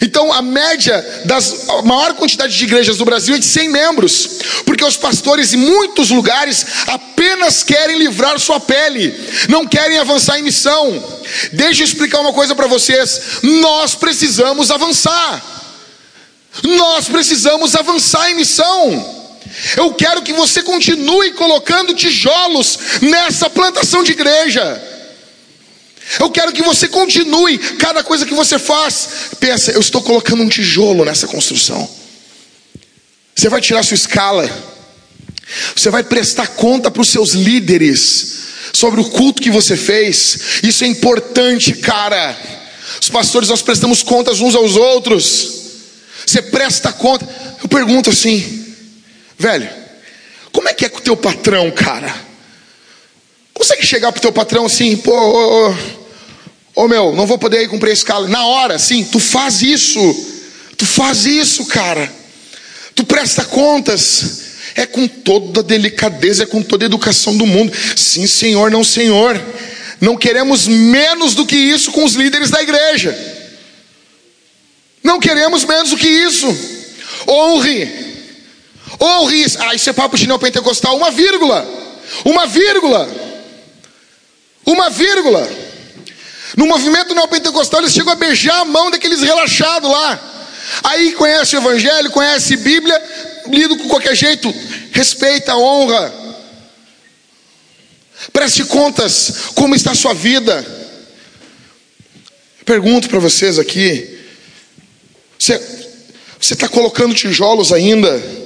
[0.02, 4.30] Então a média das maior quantidade de igrejas do Brasil é de 100 membros,
[4.66, 9.14] porque os pastores em muitos lugares apenas querem livrar sua pele,
[9.50, 11.22] não querem avançar em missão.
[11.52, 15.52] Deixa eu explicar uma coisa para vocês: nós precisamos avançar.
[16.64, 19.24] Nós precisamos avançar em missão.
[19.76, 24.93] Eu quero que você continue colocando tijolos nessa plantação de igreja.
[26.20, 30.50] Eu quero que você continue, cada coisa que você faz, pensa, eu estou colocando um
[30.50, 31.90] tijolo nessa construção.
[33.36, 34.50] Você vai tirar sua escala,
[35.76, 38.34] você vai prestar conta para os seus líderes
[38.74, 40.62] sobre o culto que você fez.
[40.64, 42.38] Isso é importante, cara.
[43.02, 45.62] Os pastores nós prestamos contas uns aos outros.
[46.26, 47.28] Você presta conta.
[47.62, 48.66] Eu pergunto assim,
[49.38, 49.70] velho,
[50.52, 52.33] como é que é com o teu patrão, cara?
[53.64, 55.76] Consegue chegar pro teu patrão assim, pô, ô, ô,
[56.84, 58.28] ô meu, não vou poder ir cumprir a escala.
[58.28, 60.02] Na hora, sim, tu faz isso.
[60.76, 62.12] Tu faz isso, cara.
[62.94, 64.42] Tu presta contas.
[64.76, 67.72] É com toda a delicadeza, é com toda a educação do mundo.
[67.96, 69.42] Sim, senhor, não, senhor.
[70.02, 73.18] Não queremos menos do que isso com os líderes da igreja.
[75.02, 76.48] Não queremos menos do que isso.
[77.26, 77.90] Honre.
[79.00, 79.46] Honre.
[79.60, 80.98] Ah, isso é papo de neopentecostal.
[80.98, 81.66] Uma vírgula.
[82.26, 83.33] Uma vírgula.
[84.66, 85.50] Uma vírgula.
[86.56, 90.32] No movimento neopentecostal, eles chegam a beijar a mão daqueles relaxados lá.
[90.84, 93.02] Aí conhece o Evangelho, conhece Bíblia,
[93.48, 94.54] lido com qualquer jeito,
[94.92, 96.14] respeita, honra.
[98.32, 100.66] Preste contas, como está a sua vida.
[102.66, 104.20] Pergunto para vocês aqui:
[105.38, 105.60] você
[106.40, 108.43] está colocando tijolos ainda?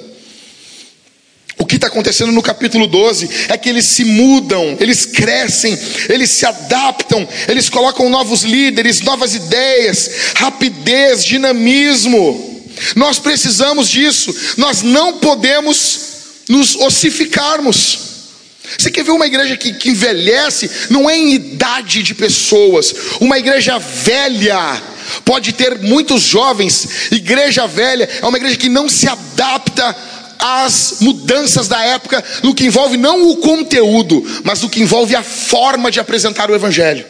[1.60, 6.30] O que está acontecendo no capítulo 12 é que eles se mudam, eles crescem, eles
[6.30, 12.64] se adaptam, eles colocam novos líderes, novas ideias, rapidez, dinamismo.
[12.96, 16.00] Nós precisamos disso, nós não podemos
[16.48, 18.00] nos ossificarmos.
[18.78, 20.70] Você quer ver uma igreja que, que envelhece?
[20.92, 24.84] Não é em idade de pessoas, uma igreja velha
[25.24, 27.12] pode ter muitos jovens.
[27.12, 29.96] Igreja velha é uma igreja que não se adapta
[30.40, 35.24] as mudanças da época no que envolve não o conteúdo, mas no que envolve a
[35.24, 37.06] forma de apresentar o Evangelho.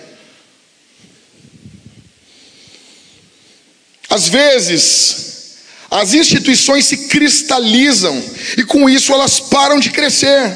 [4.09, 5.57] Às vezes,
[5.89, 8.21] as instituições se cristalizam
[8.57, 10.53] e com isso elas param de crescer.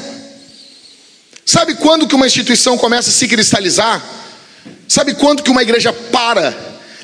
[1.44, 4.02] Sabe quando que uma instituição começa a se cristalizar?
[4.88, 6.54] Sabe quando que uma igreja para,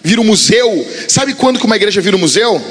[0.02, 0.86] vira um museu?
[1.08, 2.62] Sabe quando que uma igreja vira um museu?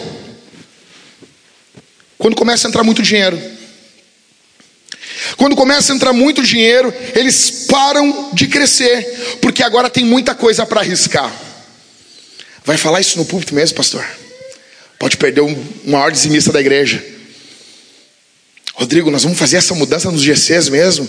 [2.17, 3.39] Quando começa a entrar muito dinheiro.
[5.35, 10.65] Quando começa a entrar muito dinheiro, eles param de crescer, porque agora tem muita coisa
[10.65, 11.31] para arriscar.
[12.63, 14.05] Vai falar isso no púlpito mesmo, pastor?
[14.99, 17.03] Pode perder um maior dizimista da igreja.
[18.73, 21.07] Rodrigo, nós vamos fazer essa mudança nos GCs mesmo?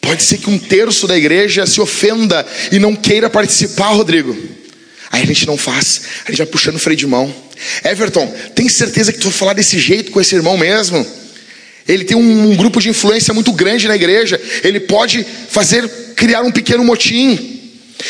[0.00, 4.36] Pode ser que um terço da igreja se ofenda e não queira participar, Rodrigo.
[5.14, 7.32] Aí a gente não faz, a gente vai puxando o freio de mão.
[7.84, 11.06] Everton, tem certeza que tu vai falar desse jeito com esse irmão mesmo?
[11.86, 14.40] Ele tem um, um grupo de influência muito grande na igreja.
[14.64, 17.60] Ele pode fazer, criar um pequeno motim.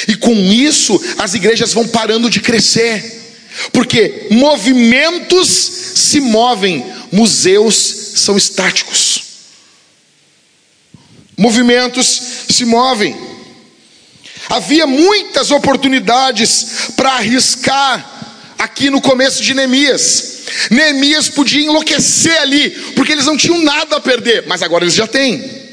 [0.09, 3.05] E com isso, as igrejas vão parando de crescer.
[3.71, 5.49] Porque movimentos
[5.97, 7.75] se movem, museus
[8.15, 9.25] são estáticos.
[11.37, 13.15] Movimentos se movem.
[14.49, 18.13] Havia muitas oportunidades para arriscar
[18.59, 20.35] aqui no começo de Neemias.
[20.71, 25.07] Neemias podia enlouquecer ali, porque eles não tinham nada a perder, mas agora eles já
[25.07, 25.65] têm.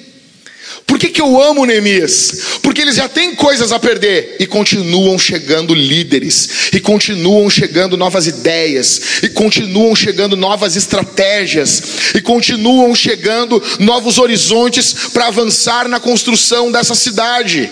[0.91, 2.59] Por que, que eu amo Neemias?
[2.61, 8.27] Porque eles já têm coisas a perder e continuam chegando líderes, e continuam chegando novas
[8.27, 11.81] ideias, e continuam chegando novas estratégias,
[12.13, 17.71] e continuam chegando novos horizontes para avançar na construção dessa cidade.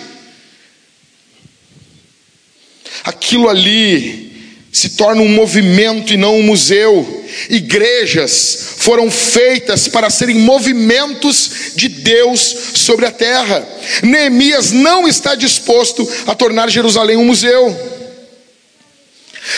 [3.04, 4.30] Aquilo ali
[4.72, 7.26] se torna um movimento e não um museu.
[7.50, 13.68] Igrejas foram feitas para serem movimentos de Deus sobre a terra.
[14.04, 17.76] Neemias não está disposto a tornar Jerusalém um museu.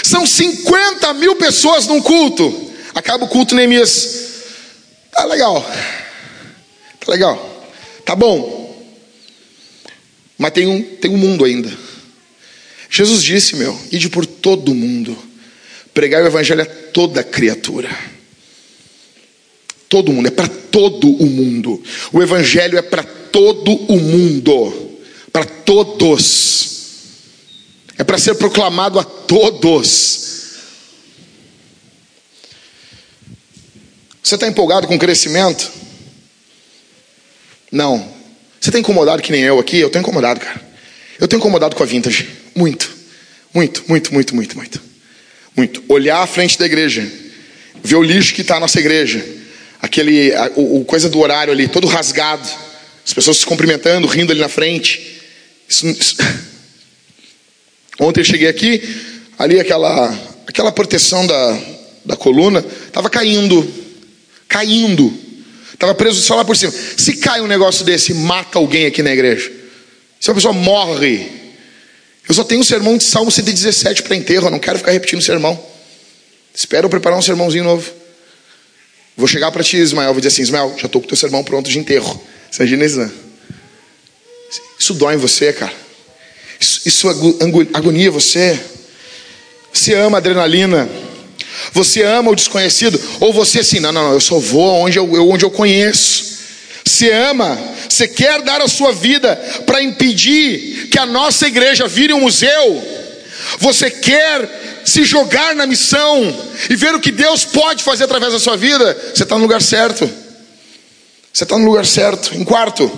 [0.03, 2.71] São 50 mil pessoas num culto.
[2.95, 4.31] Acaba o culto, Neemias.
[5.11, 5.61] Tá legal.
[6.99, 7.67] Tá legal.
[8.05, 8.61] Tá bom.
[10.37, 11.71] Mas tem um, tem um mundo ainda.
[12.93, 15.17] Jesus disse, meu, ide por todo o mundo,
[15.93, 17.89] pregar o evangelho a toda criatura.
[19.87, 21.81] Todo mundo, é para todo o mundo.
[22.11, 24.99] O evangelho é para todo o mundo,
[25.31, 26.69] para todos.
[27.97, 30.19] É para ser proclamado a todos.
[34.21, 35.71] Você está empolgado com o crescimento?
[37.71, 37.99] Não.
[38.59, 39.77] Você está incomodado que nem eu aqui?
[39.77, 40.70] Eu estou incomodado, cara.
[41.21, 42.27] Eu estou incomodado com a vintage.
[42.55, 42.91] Muito.
[43.53, 44.81] Muito, muito, muito, muito, muito.
[45.55, 45.83] Muito.
[45.87, 47.07] Olhar à frente da igreja.
[47.83, 49.23] Ver o lixo que está na nossa igreja.
[49.79, 52.49] Aquele, a, o, o, coisa do horário ali, todo rasgado.
[53.05, 55.21] As pessoas se cumprimentando, rindo ali na frente.
[55.69, 56.15] Isso, isso.
[57.99, 58.81] Ontem eu cheguei aqui,
[59.37, 61.59] ali aquela, aquela proteção da,
[62.03, 63.71] da coluna estava caindo.
[64.47, 65.13] Caindo.
[65.71, 66.71] Estava preso só lá por cima.
[66.71, 69.60] Se cai um negócio desse, mata alguém aqui na igreja.
[70.21, 71.27] Se uma pessoa morre,
[72.29, 75.19] eu só tenho um sermão de Salmo 117 para enterro, eu não quero ficar repetindo
[75.19, 75.59] o sermão.
[76.53, 77.91] Espero preparar um sermãozinho novo.
[79.17, 81.43] Vou chegar para ti, Ismael, vou dizer assim: Ismael, já estou com o teu sermão
[81.43, 82.21] pronto de enterro.
[82.51, 82.97] Você imagina isso?
[82.97, 83.11] Né?
[84.79, 85.73] Isso dói em você, cara.
[86.59, 87.09] Isso, isso
[87.73, 88.59] agonia você.
[89.73, 90.87] Você ama adrenalina.
[91.73, 93.01] Você ama o desconhecido.
[93.19, 96.30] Ou você assim, não, não, não eu só vou onde eu, onde eu conheço.
[96.91, 99.33] Você ama, você quer dar a sua vida
[99.65, 102.83] para impedir que a nossa igreja vire um museu.
[103.59, 106.21] Você quer se jogar na missão
[106.69, 108.93] e ver o que Deus pode fazer através da sua vida.
[109.15, 110.07] Você está no lugar certo.
[111.31, 112.35] Você está no lugar certo.
[112.35, 112.91] Em quarto,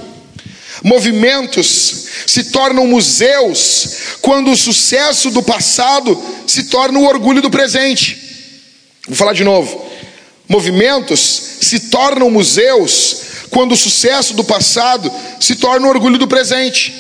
[0.84, 8.20] movimentos se tornam museus quando o sucesso do passado se torna o orgulho do presente.
[9.08, 9.88] Vou falar de novo.
[10.50, 11.20] Movimentos
[11.62, 16.94] se tornam museus quando o sucesso do passado se torna o orgulho do presente.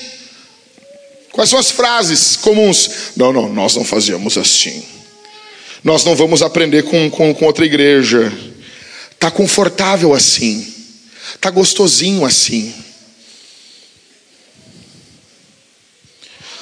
[1.31, 2.89] Quais são as frases comuns?
[3.17, 4.85] Não, não, nós não fazíamos assim.
[5.83, 8.31] Nós não vamos aprender com, com, com outra igreja.
[9.11, 10.71] Está confortável assim.
[11.33, 12.71] Está gostosinho assim.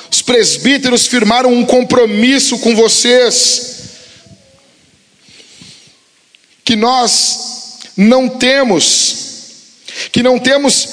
[0.10, 3.80] Os presbíteros firmaram um compromisso com vocês.
[6.64, 9.31] Que nós não temos
[10.12, 10.88] que não temos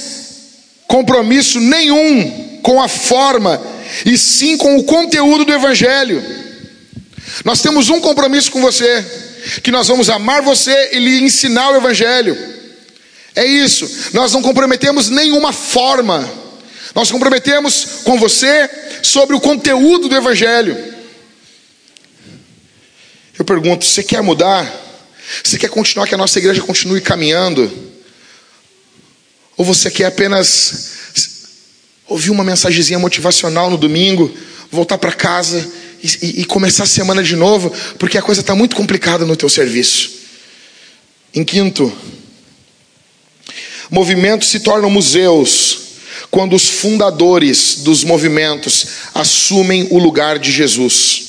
[0.87, 3.61] compromisso nenhum com a forma,
[4.05, 6.23] e sim com o conteúdo do Evangelho.
[7.45, 9.05] Nós temos um compromisso com você,
[9.63, 12.37] que nós vamos amar você e lhe ensinar o Evangelho.
[13.35, 16.29] É isso, nós não comprometemos nenhuma forma,
[16.95, 18.69] nós comprometemos com você
[19.03, 20.77] sobre o conteúdo do Evangelho.
[23.39, 24.69] Eu pergunto: você quer mudar?
[25.45, 27.71] Você quer continuar que a nossa igreja continue caminhando?
[29.59, 30.93] Ou você quer apenas
[32.07, 34.33] ouvir uma mensagenzinha motivacional no domingo,
[34.71, 35.69] voltar para casa
[36.03, 39.49] e, e, começar a semana de novo, porque a coisa está muito complicada no teu
[39.49, 40.11] serviço.
[41.35, 41.93] Em quinto,
[43.91, 45.81] movimentos se tornam museus
[46.31, 51.27] quando os fundadores dos movimentos assumem o lugar de Jesus.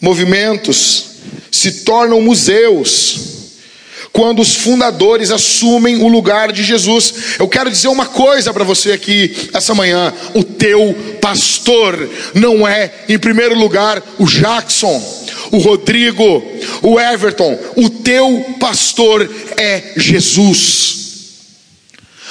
[0.00, 1.06] Movimentos
[1.50, 3.31] se tornam museus
[4.12, 7.14] quando os fundadores assumem o lugar de Jesus.
[7.38, 12.92] Eu quero dizer uma coisa para você aqui essa manhã: o teu pastor não é,
[13.08, 15.02] em primeiro lugar, o Jackson,
[15.50, 16.42] o Rodrigo,
[16.82, 21.01] o Everton, o teu pastor é Jesus.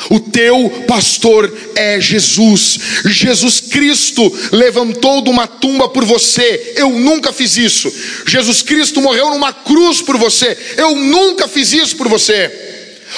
[0.09, 2.79] O teu pastor é Jesus.
[3.05, 6.73] Jesus Cristo levantou de uma tumba por você.
[6.75, 7.91] Eu nunca fiz isso.
[8.25, 10.57] Jesus Cristo morreu numa cruz por você.
[10.77, 12.69] Eu nunca fiz isso por você.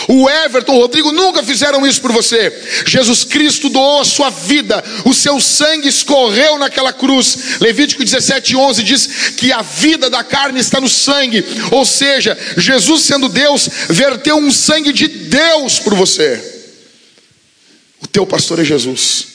[0.08, 2.52] O Everton, o Rodrigo nunca fizeram isso por você.
[2.86, 7.60] Jesus Cristo doou a sua vida, o seu sangue escorreu naquela cruz.
[7.60, 9.08] Levítico 17:11 diz
[9.38, 14.52] que a vida da carne está no sangue, ou seja, Jesus sendo Deus, verteu um
[14.52, 16.53] sangue de Deus por você.
[18.14, 19.34] Teu pastor é Jesus.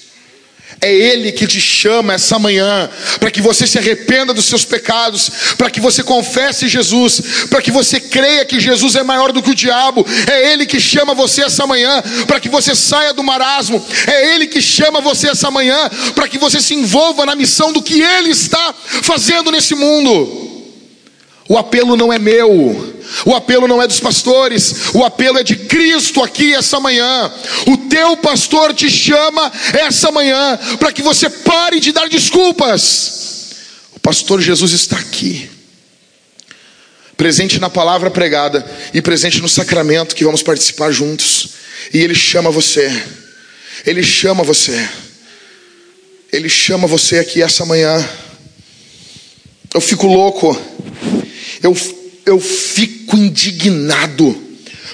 [0.81, 5.29] É Ele que te chama essa manhã, para que você se arrependa dos seus pecados,
[5.57, 7.21] para que você confesse Jesus,
[7.51, 10.07] para que você creia que Jesus é maior do que o diabo.
[10.31, 13.85] É Ele que chama você essa manhã, para que você saia do marasmo.
[14.07, 17.83] É Ele que chama você essa manhã, para que você se envolva na missão do
[17.83, 18.73] que Ele está
[19.03, 20.49] fazendo nesse mundo.
[21.49, 25.57] O apelo não é meu, o apelo não é dos pastores, o apelo é de
[25.57, 27.33] Cristo aqui essa manhã.
[27.67, 33.53] O teu pastor te chama essa manhã para que você pare de dar desculpas.
[33.95, 35.51] O pastor Jesus está aqui,
[37.17, 38.65] presente na palavra pregada
[38.95, 41.51] e presente no sacramento que vamos participar juntos.
[41.93, 42.91] E ele chama você,
[43.85, 44.89] ele chama você,
[46.33, 48.07] ele chama você aqui essa manhã.
[49.75, 50.59] Eu fico louco,
[51.63, 51.75] eu
[52.29, 54.37] eu fico indignado.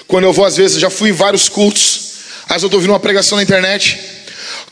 [0.07, 2.04] Quando eu vou, às vezes, já fui em vários cultos,
[2.53, 3.99] vezes eu estou ouvindo uma pregação na internet.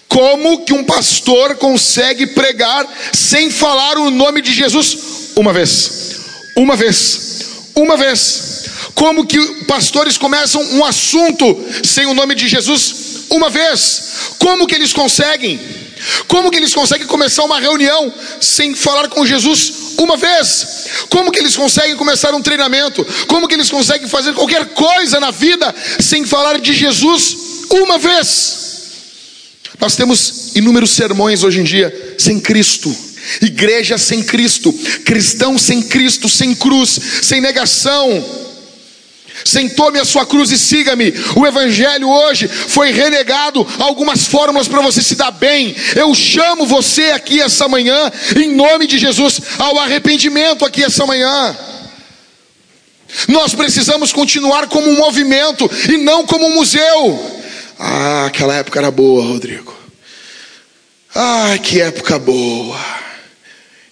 [0.08, 5.92] Como que um pastor consegue pregar sem falar o nome de Jesus uma vez?
[6.56, 7.46] Uma vez,
[7.76, 8.64] uma vez.
[8.94, 14.36] Como que pastores começam um assunto sem o nome de Jesus uma vez?
[14.38, 15.60] Como que eles conseguem?
[16.28, 20.86] Como que eles conseguem começar uma reunião sem falar com Jesus uma vez?
[21.10, 23.04] Como que eles conseguem começar um treinamento?
[23.28, 28.64] Como que eles conseguem fazer qualquer coisa na vida sem falar de Jesus uma vez?
[29.80, 32.95] Nós temos inúmeros sermões hoje em dia sem Cristo.
[33.41, 34.72] Igreja sem Cristo,
[35.05, 38.43] cristão sem Cristo, sem cruz, sem negação.
[39.45, 41.14] Sem tome a sua cruz e siga-me.
[41.36, 45.76] O Evangelho hoje foi renegado algumas fórmulas para você se dar bem.
[45.95, 51.57] Eu chamo você aqui essa manhã, em nome de Jesus, ao arrependimento aqui essa manhã.
[53.28, 57.43] Nós precisamos continuar como um movimento e não como um museu.
[57.78, 59.74] Ah, aquela época era boa, Rodrigo.
[61.14, 62.80] Ah, que época boa.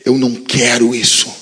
[0.04, 1.42] Eu não quero isso.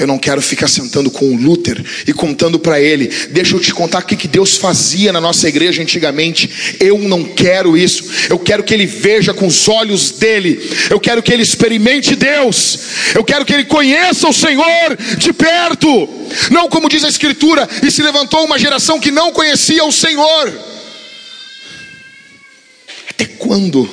[0.00, 3.06] Eu não quero ficar sentando com o Luther e contando para ele.
[3.32, 6.76] Deixa eu te contar o que, Deus fazia na nossa igreja antigamente.
[6.80, 8.04] Eu não quero isso.
[8.30, 10.58] Eu quero que ele veja com os olhos dele.
[10.88, 12.78] Eu quero que ele experimente Deus.
[13.14, 16.08] Eu quero que ele conheça o Senhor de perto.
[16.50, 20.69] Não como diz a Escritura, e se levantou uma geração que não conhecia o Senhor.
[23.20, 23.86] Até quando?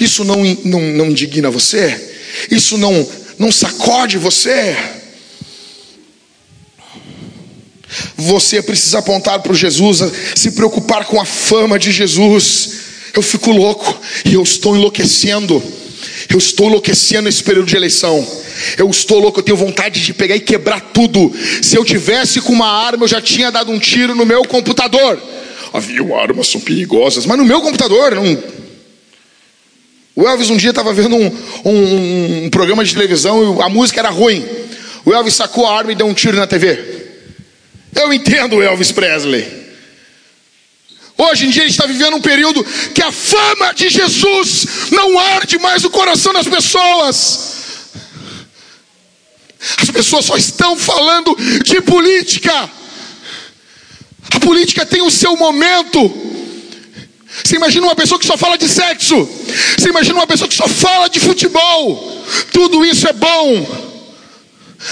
[0.00, 2.12] Isso não, não, não indigna você?
[2.50, 4.76] Isso não, não sacode você?
[8.16, 10.00] Você precisa apontar para Jesus,
[10.34, 12.80] se preocupar com a fama de Jesus.
[13.14, 15.62] Eu fico louco e eu estou enlouquecendo.
[16.28, 18.26] Eu estou enlouquecendo nesse período de eleição.
[18.76, 21.32] Eu estou louco, eu tenho vontade de pegar e quebrar tudo.
[21.62, 25.31] Se eu tivesse com uma arma, eu já tinha dado um tiro no meu computador.
[25.72, 28.42] Havia armas são perigosas, mas no meu computador não.
[30.14, 31.26] O Elvis um dia estava vendo um,
[31.64, 34.46] um, um programa de televisão e a música era ruim.
[35.04, 36.78] O Elvis sacou a arma e deu um tiro na TV.
[37.94, 39.62] Eu entendo Elvis Presley.
[41.16, 42.64] Hoje em dia a gente está vivendo um período
[42.94, 47.52] que a fama de Jesus não arde mais no coração das pessoas.
[49.78, 52.70] As pessoas só estão falando de política.
[54.34, 56.32] A política tem o seu momento.
[57.44, 59.28] Você imagina uma pessoa que só fala de sexo.
[59.78, 62.24] Você imagina uma pessoa que só fala de futebol.
[62.52, 63.92] Tudo isso é bom.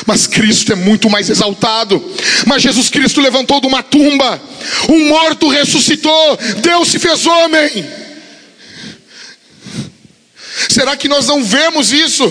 [0.07, 2.03] Mas Cristo é muito mais exaltado.
[2.47, 4.41] Mas Jesus Cristo levantou de uma tumba,
[4.89, 7.87] um morto ressuscitou, Deus se fez homem.
[10.69, 12.31] Será que nós não vemos isso?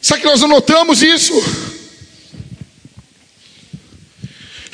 [0.00, 1.34] Será que nós não notamos isso?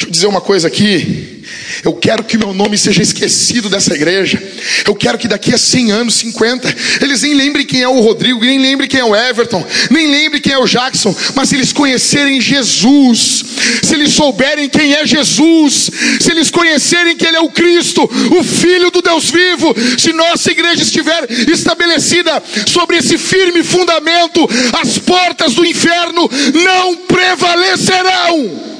[0.03, 1.44] Deixa eu dizer uma coisa aqui.
[1.84, 4.42] Eu quero que meu nome seja esquecido dessa igreja.
[4.84, 8.44] Eu quero que daqui a 100 anos, 50, eles nem lembrem quem é o Rodrigo,
[8.44, 11.72] nem lembrem quem é o Everton, nem lembrem quem é o Jackson, mas se eles
[11.72, 13.44] conhecerem Jesus,
[13.82, 15.90] se eles souberem quem é Jesus,
[16.20, 20.50] se eles conhecerem que Ele é o Cristo, o Filho do Deus vivo, se nossa
[20.50, 24.48] igreja estiver estabelecida sobre esse firme fundamento,
[24.80, 28.72] as portas do inferno não prevalecerão.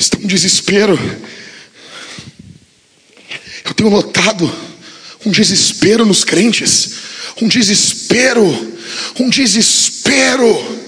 [0.00, 0.98] está um desespero.
[3.64, 4.50] Eu tenho notado
[5.26, 6.92] um desespero nos crentes,
[7.42, 8.44] um desespero,
[9.18, 10.80] um desespero.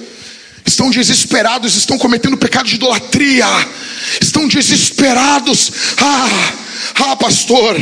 [0.65, 3.47] Estão desesperados, estão cometendo pecado de idolatria,
[4.21, 5.73] estão desesperados.
[5.99, 6.55] Ah,
[6.95, 7.77] ah, pastor,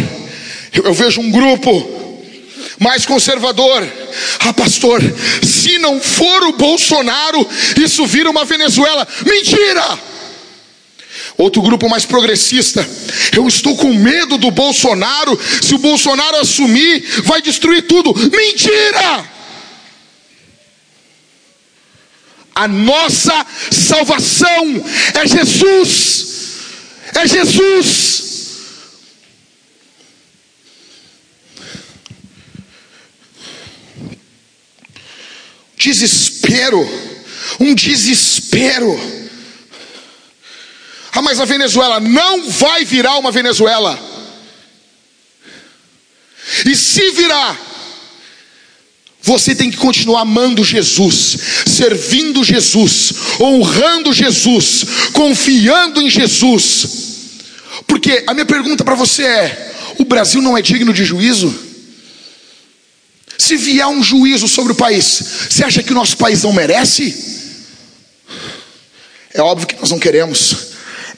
[0.73, 1.71] eu, eu vejo um grupo
[2.79, 3.87] mais conservador.
[4.41, 5.01] Ah, pastor,
[5.43, 7.47] se não for o Bolsonaro,
[7.77, 9.07] isso vira uma Venezuela.
[9.27, 10.10] Mentira!
[11.37, 12.87] Outro grupo mais progressista.
[13.35, 15.39] Eu estou com medo do Bolsonaro.
[15.63, 18.15] Se o Bolsonaro assumir, vai destruir tudo.
[18.15, 19.29] Mentira!
[22.55, 26.27] A nossa salvação é Jesus.
[27.15, 28.31] É Jesus.
[35.79, 36.87] Desespero.
[37.59, 39.20] Um desespero
[41.13, 43.99] ah, mas a Venezuela não vai virar uma Venezuela.
[46.65, 47.59] E se virar,
[49.23, 56.89] você tem que continuar amando Jesus, servindo Jesus, honrando Jesus, confiando em Jesus.
[57.87, 61.53] Porque a minha pergunta para você é: o Brasil não é digno de juízo?
[63.39, 67.15] Se vier um juízo sobre o país, você acha que o nosso país não merece?
[69.33, 70.70] É óbvio que nós não queremos.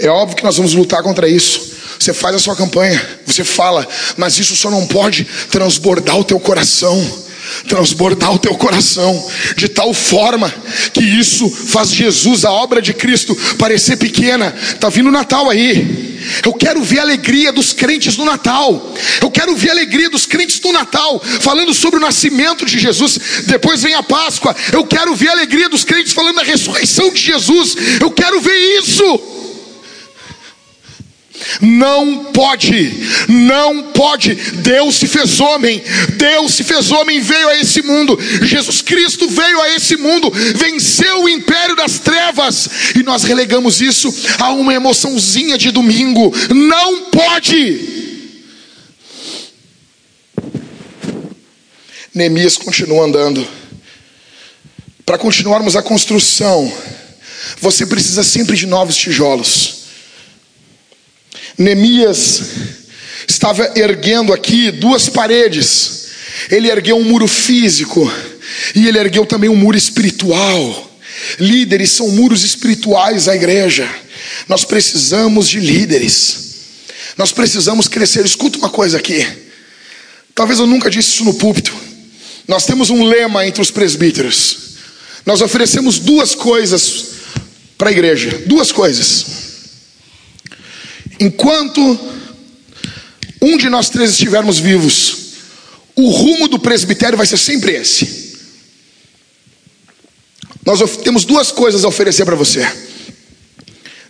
[0.03, 1.73] É óbvio que nós vamos lutar contra isso.
[1.99, 3.87] Você faz a sua campanha, você fala,
[4.17, 7.23] mas isso só não pode transbordar o teu coração
[7.69, 10.53] transbordar o teu coração de tal forma
[10.93, 14.55] que isso faz Jesus, a obra de Cristo, parecer pequena.
[14.81, 16.13] Tá vindo o Natal aí.
[16.45, 18.95] Eu quero ver a alegria dos crentes no Natal.
[19.21, 23.19] Eu quero ver a alegria dos crentes no Natal, falando sobre o nascimento de Jesus.
[23.47, 24.55] Depois vem a Páscoa.
[24.73, 27.77] Eu quero ver a alegria dos crentes falando da ressurreição de Jesus.
[28.01, 29.33] Eu quero ver isso.
[31.61, 32.93] Não pode,
[33.28, 34.34] não pode.
[34.34, 35.82] Deus se fez homem,
[36.16, 38.18] Deus se fez homem, veio a esse mundo.
[38.43, 44.12] Jesus Cristo veio a esse mundo, venceu o império das trevas, e nós relegamos isso
[44.38, 46.32] a uma emoçãozinha de domingo.
[46.55, 48.03] Não pode.
[52.14, 53.47] Neemias continua andando.
[55.05, 56.72] Para continuarmos a construção,
[57.61, 59.82] você precisa sempre de novos tijolos.
[61.59, 62.43] Neemias
[63.29, 66.03] estava erguendo aqui duas paredes.
[66.51, 68.11] Ele ergueu um muro físico
[68.75, 70.91] e ele ergueu também um muro espiritual.
[71.39, 73.89] Líderes são muros espirituais da igreja.
[74.49, 76.53] Nós precisamos de líderes.
[77.17, 78.25] Nós precisamos crescer.
[78.25, 79.27] Escuta uma coisa aqui.
[80.35, 81.73] Talvez eu nunca disse isso no púlpito.
[82.49, 84.57] Nós temos um lema entre os presbíteros.
[85.25, 87.05] Nós oferecemos duas coisas
[87.79, 88.43] para a igreja.
[88.47, 89.41] Duas coisas.
[91.23, 91.81] Enquanto
[93.41, 95.16] um de nós três estivermos vivos,
[95.95, 98.33] o rumo do presbitério vai ser sempre esse.
[100.66, 102.68] Nós temos duas coisas a oferecer para você: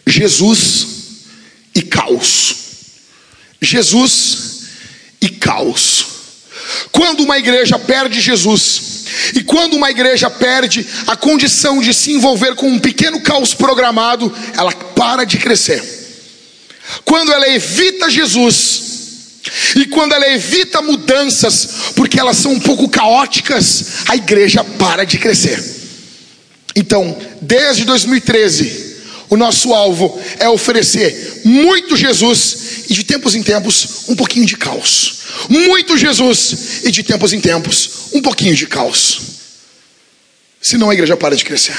[0.06, 0.86] Jesus
[1.74, 2.56] e caos.
[3.60, 4.60] Jesus
[5.20, 6.06] e caos.
[6.90, 9.04] Quando uma igreja perde Jesus,
[9.34, 14.34] e quando uma igreja perde a condição de se envolver com um pequeno caos programado,
[14.56, 16.01] ela para de crescer.
[17.04, 18.82] Quando ela evita Jesus,
[19.76, 25.18] e quando ela evita mudanças, porque elas são um pouco caóticas, a igreja para de
[25.18, 25.62] crescer.
[26.74, 28.92] Então, desde 2013,
[29.28, 34.56] o nosso alvo é oferecer muito Jesus e de tempos em tempos um pouquinho de
[34.56, 35.20] caos.
[35.48, 39.20] Muito Jesus e de tempos em tempos um pouquinho de caos.
[40.60, 41.76] Senão a igreja para de crescer.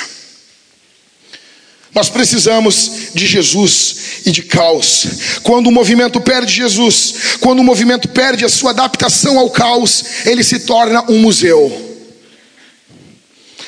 [1.93, 5.05] Nós precisamos de Jesus e de caos.
[5.43, 10.43] Quando o movimento perde Jesus, quando o movimento perde a sua adaptação ao caos, ele
[10.43, 11.91] se torna um museu.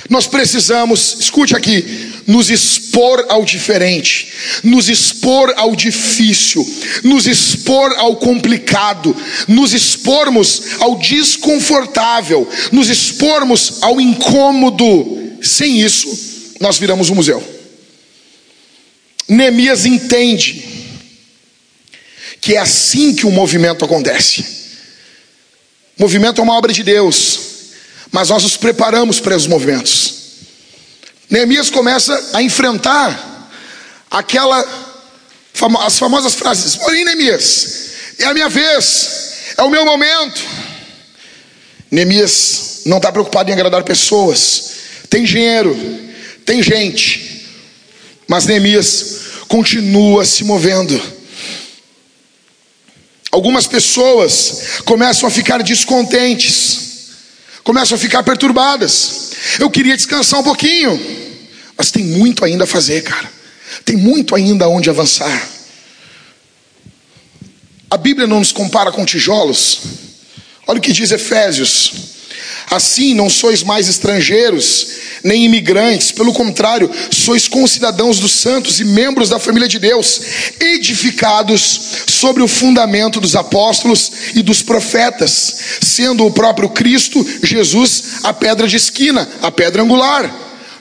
[0.09, 1.83] Nós precisamos, escute aqui,
[2.27, 4.31] nos expor ao diferente,
[4.63, 6.65] nos expor ao difícil,
[7.03, 9.15] nos expor ao complicado,
[9.47, 15.37] nos expormos ao desconfortável, nos expormos ao incômodo.
[15.41, 16.07] Sem isso,
[16.59, 17.54] nós viramos um museu.
[19.27, 20.63] Neemias entende
[22.39, 24.45] que é assim que o movimento acontece.
[25.97, 27.39] O movimento é uma obra de Deus,
[28.11, 30.13] mas nós nos preparamos para os movimentos.
[31.29, 33.49] Neemias começa a enfrentar
[34.11, 34.63] aquela
[35.81, 37.67] as famosas frases: Porém, Neemias,
[38.19, 40.41] é a minha vez, é o meu momento.
[41.89, 44.71] Neemias não está preocupado em agradar pessoas,
[45.09, 45.75] tem dinheiro,
[46.45, 47.34] tem gente,
[48.27, 51.01] mas Neemias continua se movendo.
[53.31, 57.09] Algumas pessoas começam a ficar descontentes,
[57.63, 59.31] começam a ficar perturbadas.
[59.59, 60.99] Eu queria descansar um pouquinho,
[61.77, 63.29] mas tem muito ainda a fazer, cara.
[63.83, 65.49] Tem muito ainda onde avançar.
[67.89, 69.79] A Bíblia não nos compara com tijolos.
[70.65, 72.14] Olha o que diz Efésios.
[72.69, 74.87] Assim, não sois mais estrangeiros,
[75.23, 80.21] nem imigrantes, pelo contrário, sois concidadãos dos santos e membros da família de Deus,
[80.59, 88.33] edificados sobre o fundamento dos apóstolos e dos profetas, sendo o próprio Cristo, Jesus, a
[88.33, 90.33] pedra de esquina, a pedra angular.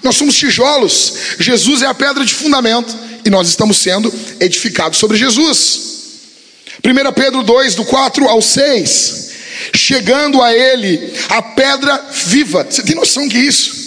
[0.03, 2.95] Nós somos tijolos, Jesus é a pedra de fundamento
[3.25, 5.95] e nós estamos sendo edificados sobre Jesus.
[6.85, 9.34] 1 Pedro 2, do 4 ao 6
[9.75, 12.67] chegando a Ele, a pedra viva.
[12.69, 13.85] Você tem noção que é isso?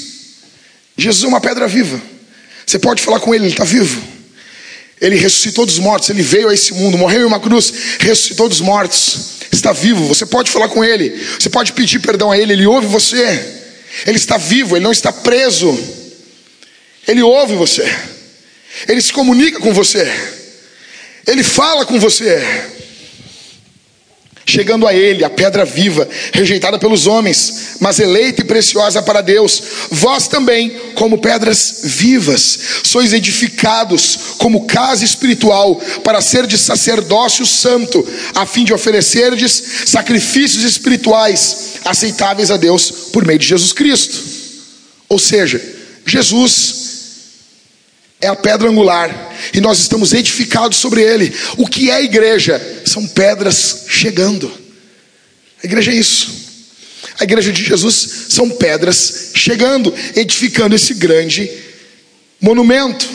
[0.98, 2.02] Jesus é uma pedra viva.
[2.66, 4.02] Você pode falar com Ele, Ele está vivo.
[5.00, 8.62] Ele ressuscitou dos mortos, Ele veio a esse mundo, morreu em uma cruz, ressuscitou dos
[8.62, 10.08] mortos, está vivo.
[10.08, 11.10] Você pode falar com Ele,
[11.40, 13.56] você pode pedir perdão a Ele, Ele ouve você.
[14.06, 15.78] Ele está vivo, Ele não está preso.
[17.08, 17.90] Ele ouve você,
[18.88, 20.12] Ele se comunica com você,
[21.26, 22.77] Ele fala com você
[24.48, 29.62] chegando a ele, a pedra viva, rejeitada pelos homens, mas eleita e preciosa para Deus.
[29.92, 38.08] Vós também, como pedras vivas, sois edificados como casa espiritual para ser de sacerdócio santo,
[38.34, 44.18] a fim de oferecerdes sacrifícios espirituais aceitáveis a Deus por meio de Jesus Cristo.
[45.10, 45.62] Ou seja,
[46.06, 46.87] Jesus
[48.20, 49.10] é a pedra angular
[49.54, 51.34] e nós estamos edificados sobre ele.
[51.58, 52.60] O que é igreja?
[52.86, 54.52] São pedras chegando.
[55.64, 56.48] A igreja é isso.
[57.20, 61.50] A igreja de Jesus são pedras chegando, edificando esse grande
[62.40, 63.08] monumento.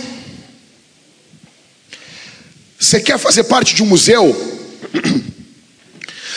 [2.78, 4.61] Você quer fazer parte de um museu?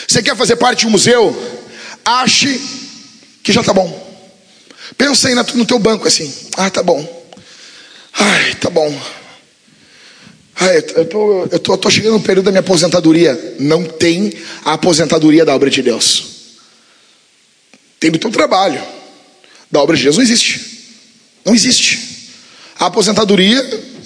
[0.06, 1.34] Você quer fazer parte de um museu?
[2.04, 2.60] Ache
[3.42, 4.06] que já está bom.
[4.96, 6.32] Pensa aí no teu banco assim.
[6.56, 7.15] Ah, tá bom.
[8.18, 8.92] Ai, tá bom.
[10.58, 13.56] Ai, eu tô, eu tô, tô chegando no período da minha aposentadoria.
[13.60, 14.32] Não tem
[14.64, 16.36] a aposentadoria da obra de Deus.
[18.00, 18.82] Tem do teu trabalho.
[19.70, 20.84] Da obra de Deus não existe.
[21.44, 22.30] Não existe.
[22.78, 23.58] A aposentadoria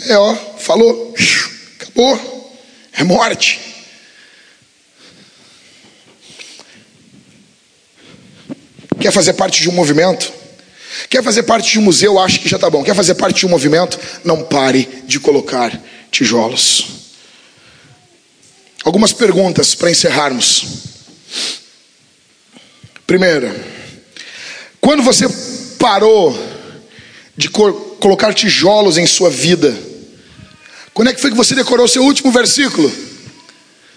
[0.07, 1.15] é, ó, falou,
[1.79, 2.41] acabou.
[2.93, 3.61] É morte.
[9.01, 10.40] Quer fazer parte de um movimento?
[11.09, 12.19] Quer fazer parte de um museu?
[12.19, 12.85] Acho que já está bom.
[12.85, 13.99] Quer fazer parte de um movimento?
[14.25, 15.81] Não pare de colocar
[16.11, 16.87] tijolos.
[18.85, 20.65] Algumas perguntas para encerrarmos.
[23.07, 23.55] Primeira,
[24.81, 25.27] quando você
[25.79, 26.37] parou
[27.37, 29.77] de colocar tijolos em sua vida,
[30.95, 32.91] quando é que foi que você decorou seu último versículo?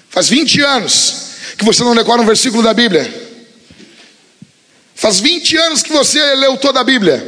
[0.09, 1.15] Faz 20 anos
[1.57, 3.22] que você não decora um versículo da Bíblia.
[5.03, 7.21] Faz 20 anos que você leu toda a Bíblia.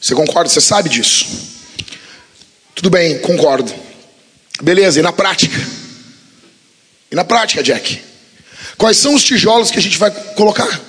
[0.00, 0.50] Você concorda?
[0.50, 1.24] Você sabe disso?
[2.74, 3.72] Tudo bem, concordo.
[4.60, 5.56] Beleza, e na prática?
[7.08, 8.02] E na prática, Jack?
[8.76, 10.80] Quais são os tijolos que a gente vai colocar?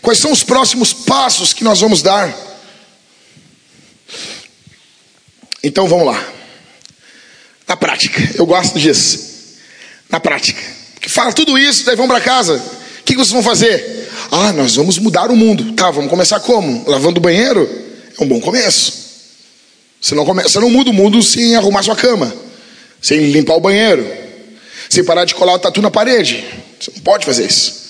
[0.00, 2.36] Quais são os próximos passos que nós vamos dar?
[5.62, 6.32] Então vamos lá.
[7.68, 9.56] Na prática, eu gosto disso.
[10.10, 10.81] Na prática.
[11.02, 12.62] Que fala tudo isso, daí vão para casa.
[13.00, 14.08] O que vocês vão fazer?
[14.30, 15.72] Ah, nós vamos mudar o mundo.
[15.72, 16.88] Tá, vamos começar como?
[16.88, 17.68] Lavando o banheiro?
[18.16, 19.02] É um bom começo.
[20.00, 20.44] Você não, come...
[20.44, 22.32] Você não muda o mundo sem arrumar sua cama,
[23.00, 24.06] sem limpar o banheiro,
[24.88, 26.44] sem parar de colar o tatu na parede.
[26.78, 27.82] Você não pode fazer isso.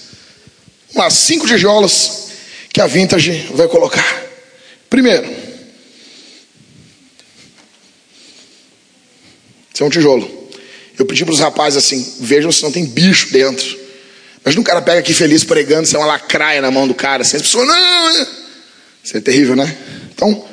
[0.88, 2.28] Vamos lá, cinco tijolos
[2.72, 4.22] que a Vintage vai colocar.
[4.88, 5.30] Primeiro,
[9.72, 10.41] isso é um tijolo.
[11.02, 13.76] Eu pedi para os rapazes assim: vejam se não tem bicho dentro.
[14.44, 17.22] Mas um cara pega aqui feliz pregando, se é uma lacraia na mão do cara,
[17.22, 18.26] assim, as pessoas, não,
[19.02, 19.76] isso é terrível, né?
[20.14, 20.44] Então,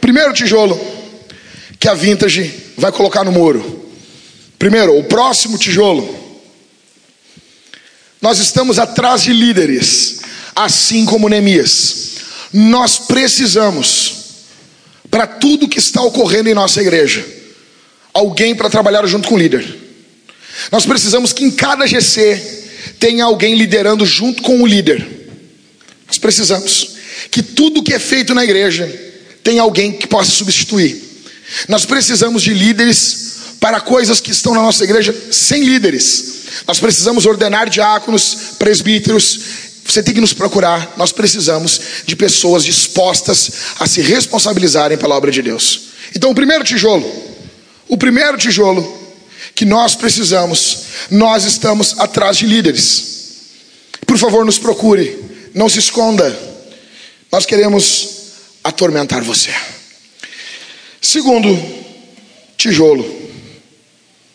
[0.00, 0.80] primeiro tijolo
[1.78, 3.86] que a Vintage vai colocar no muro.
[4.58, 6.16] Primeiro, o próximo tijolo.
[8.22, 10.20] Nós estamos atrás de líderes,
[10.54, 12.12] assim como Neemias.
[12.50, 14.14] Nós precisamos,
[15.10, 17.36] para tudo que está ocorrendo em nossa igreja,
[18.16, 19.64] alguém para trabalhar junto com o líder.
[20.72, 22.64] Nós precisamos que em cada GC
[22.98, 25.06] tenha alguém liderando junto com o líder.
[26.06, 26.96] Nós precisamos
[27.30, 28.90] que tudo que é feito na igreja
[29.44, 31.02] tenha alguém que possa substituir.
[31.68, 33.26] Nós precisamos de líderes
[33.60, 36.34] para coisas que estão na nossa igreja sem líderes.
[36.66, 39.40] Nós precisamos ordenar diáconos, presbíteros.
[39.84, 40.94] Você tem que nos procurar.
[40.96, 45.82] Nós precisamos de pessoas dispostas a se responsabilizarem pela obra de Deus.
[46.14, 47.25] Então, o primeiro tijolo,
[47.88, 49.06] o primeiro tijolo
[49.54, 53.16] que nós precisamos, nós estamos atrás de líderes.
[54.06, 55.18] Por favor, nos procure,
[55.54, 56.38] não se esconda.
[57.30, 58.08] Nós queremos
[58.62, 59.50] atormentar você.
[61.00, 61.48] Segundo
[62.56, 63.04] tijolo,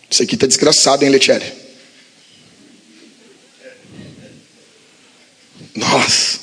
[0.10, 1.54] isso aqui está desgraçado, hein, Letieri?
[5.76, 6.39] Nossa,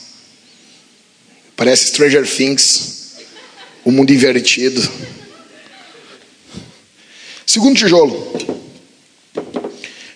[1.57, 3.17] parece Stranger Things,
[3.85, 4.81] o mundo invertido.
[7.49, 8.31] Segundo tijolo,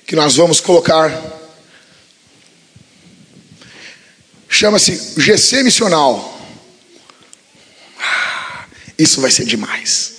[0.06, 1.10] que nós vamos colocar,
[4.50, 6.46] chama-se GC Missional.
[7.98, 8.66] Ah,
[8.98, 10.12] isso vai ser demais.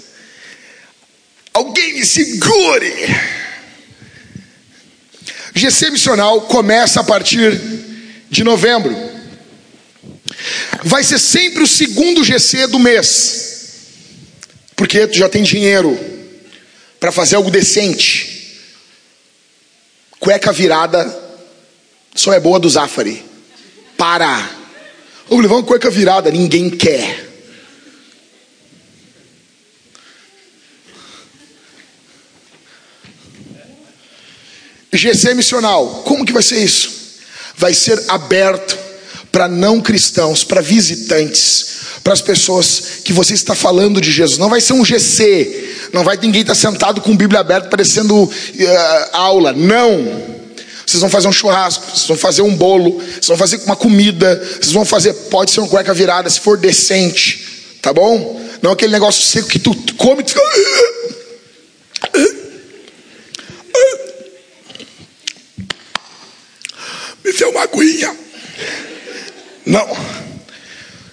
[1.53, 2.91] Alguém me segure.
[5.53, 7.61] GC Missional começa a partir
[8.27, 8.91] de novembro.
[10.83, 13.51] Vai ser sempre o segundo GC do mês.
[14.75, 16.12] Porque tu já tem dinheiro
[17.03, 18.61] para fazer algo decente.
[20.21, 21.03] Cueca virada
[22.15, 23.21] só é boa do Zafari.
[23.97, 24.49] Para.
[25.27, 27.29] Vamos levar uma cueca virada, ninguém quer.
[34.93, 37.19] GC missional, como que vai ser isso?
[37.57, 38.79] Vai ser aberto
[39.33, 41.65] para não cristãos, para visitantes,
[42.03, 44.37] para as pessoas que você está falando de Jesus.
[44.37, 48.29] Não vai ser um GC, não vai ninguém estar sentado com Bíblia aberta parecendo uh,
[49.11, 49.51] aula.
[49.51, 50.31] Não.
[50.85, 54.35] Vocês vão fazer um churrasco, vocês vão fazer um bolo, vocês vão fazer uma comida,
[54.61, 58.39] vocês vão fazer, pode ser uma cueca virada, se for decente, tá bom?
[58.61, 60.43] Não aquele negócio seco que tu come e tu fica.
[67.25, 68.23] me dê uma aguinha.
[69.73, 69.89] Não.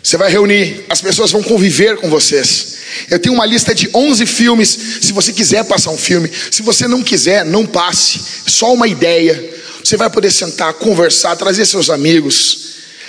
[0.02, 2.76] Você vai reunir, as pessoas vão conviver com vocês.
[3.10, 4.68] Eu tenho uma lista de 11 filmes.
[5.00, 8.20] Se você quiser passar um filme, se você não quiser, não passe.
[8.46, 9.58] Só uma ideia.
[9.82, 12.68] Você vai poder sentar, conversar, trazer seus amigos.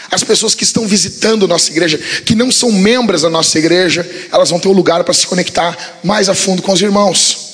[0.09, 4.49] As pessoas que estão visitando nossa igreja, que não são membros da nossa igreja, elas
[4.49, 7.51] vão ter um lugar para se conectar mais a fundo com os irmãos.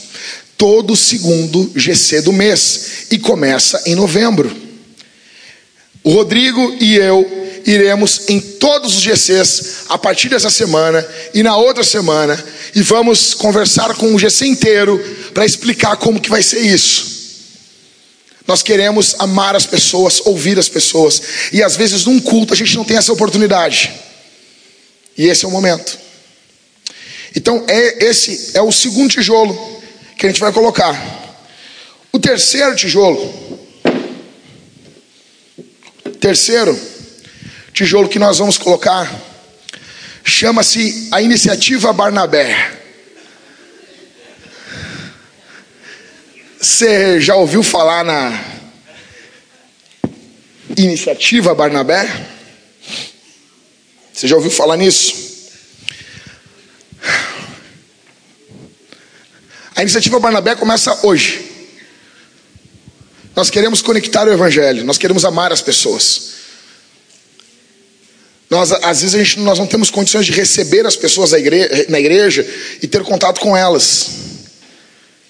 [0.56, 3.08] Todo segundo GC do mês.
[3.10, 4.56] E começa em novembro.
[6.04, 11.58] O Rodrigo e eu iremos em todos os GCs a partir dessa semana e na
[11.58, 12.44] outra semana
[12.74, 14.98] e vamos conversar com o GC inteiro
[15.34, 17.18] para explicar como que vai ser isso.
[18.48, 22.76] Nós queremos amar as pessoas, ouvir as pessoas e às vezes num culto a gente
[22.76, 23.92] não tem essa oportunidade.
[25.18, 26.00] E esse é o momento.
[27.36, 29.82] Então é esse é o segundo tijolo
[30.18, 30.96] que a gente vai colocar.
[32.14, 33.48] O terceiro tijolo
[36.20, 36.78] Terceiro
[37.78, 39.08] tijolo que nós vamos colocar
[40.24, 42.76] chama-se a iniciativa Barnabé.
[46.60, 48.44] Você já ouviu falar na
[50.76, 52.10] iniciativa Barnabé?
[54.12, 55.14] Você já ouviu falar nisso?
[59.76, 61.46] A iniciativa Barnabé começa hoje.
[63.36, 66.37] Nós queremos conectar o Evangelho, nós queremos amar as pessoas.
[68.50, 72.00] Nós, às vezes, a gente, nós não temos condições de receber as pessoas igreja, na
[72.00, 72.48] igreja
[72.82, 74.08] e ter contato com elas.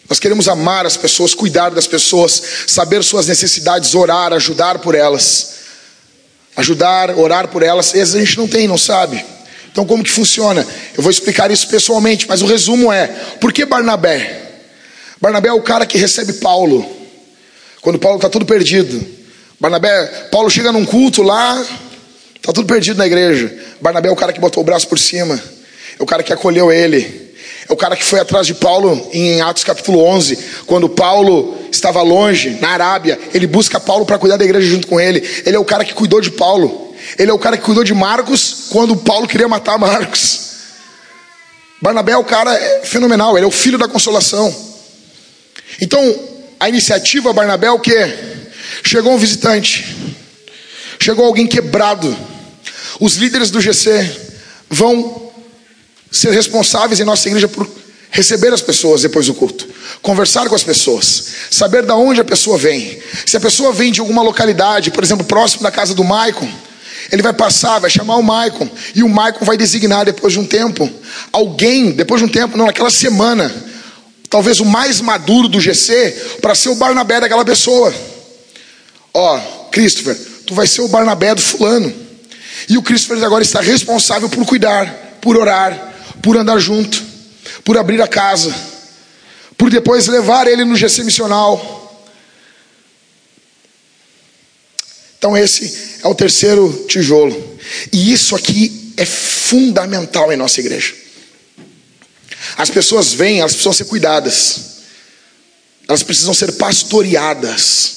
[0.07, 5.55] Nós queremos amar as pessoas, cuidar das pessoas, saber suas necessidades, orar, ajudar por elas.
[6.55, 7.87] Ajudar, orar por elas.
[7.87, 9.23] Às vezes a gente não tem, não sabe.
[9.71, 10.65] Então, como que funciona?
[10.95, 13.07] Eu vou explicar isso pessoalmente, mas o resumo é:
[13.41, 14.43] por que Barnabé?
[15.19, 16.85] Barnabé é o cara que recebe Paulo,
[17.81, 19.05] quando Paulo está tudo perdido.
[19.59, 21.63] Barnabé, Paulo chega num culto lá,
[22.37, 23.53] está tudo perdido na igreja.
[23.81, 25.41] Barnabé é o cara que botou o braço por cima,
[25.99, 27.27] é o cara que acolheu ele,
[27.69, 32.01] é o cara que foi atrás de Paulo em Atos capítulo 11, quando Paulo estava
[32.01, 35.19] longe, na Arábia, ele busca Paulo para cuidar da igreja junto com ele.
[35.45, 36.95] Ele é o cara que cuidou de Paulo.
[37.19, 40.47] Ele é o cara que cuidou de Marcos quando Paulo queria matar Marcos.
[41.81, 44.53] Barnabé é o cara fenomenal, ele é o filho da consolação.
[45.81, 46.01] Então,
[46.59, 47.93] a iniciativa Barnabé é o que?
[48.83, 49.85] Chegou um visitante,
[50.99, 52.15] chegou alguém quebrado.
[52.99, 54.09] Os líderes do GC
[54.69, 55.31] vão
[56.11, 57.69] ser responsáveis em nossa igreja por
[58.09, 59.67] receber as pessoas depois do culto,
[60.01, 62.99] conversar com as pessoas, saber de onde a pessoa vem.
[63.25, 66.49] Se a pessoa vem de alguma localidade, por exemplo, próximo da casa do Maicon,
[67.11, 70.45] ele vai passar, vai chamar o Maicon, e o Maicon vai designar depois de um
[70.45, 70.89] tempo
[71.31, 73.53] alguém, depois de um tempo, não, naquela semana,
[74.29, 77.93] talvez o mais maduro do GC, para ser o Barnabé daquela pessoa.
[79.13, 79.39] Ó,
[79.71, 80.17] Christopher,
[80.47, 81.93] tu vai ser o Barnabé do fulano.
[82.67, 87.03] E o Christopher agora está responsável por cuidar, por orar, por andar junto,
[87.63, 88.55] por abrir a casa,
[89.57, 91.75] por depois levar ele no GC missional.
[95.19, 97.59] Então, esse é o terceiro tijolo,
[97.91, 100.95] e isso aqui é fundamental em nossa igreja.
[102.55, 104.59] As pessoas vêm, elas precisam ser cuidadas,
[105.87, 107.96] elas precisam ser pastoreadas,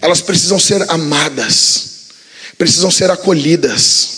[0.00, 2.08] elas precisam ser amadas,
[2.56, 4.08] precisam ser acolhidas.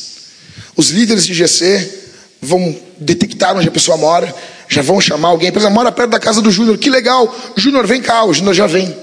[0.77, 2.01] Os líderes de GC
[2.41, 4.35] vão detectar onde a pessoa mora,
[4.69, 7.87] já vão chamar alguém, por exemplo, mora perto da casa do Júnior, que legal, Júnior
[7.87, 8.97] vem cá, o Júnior já vem,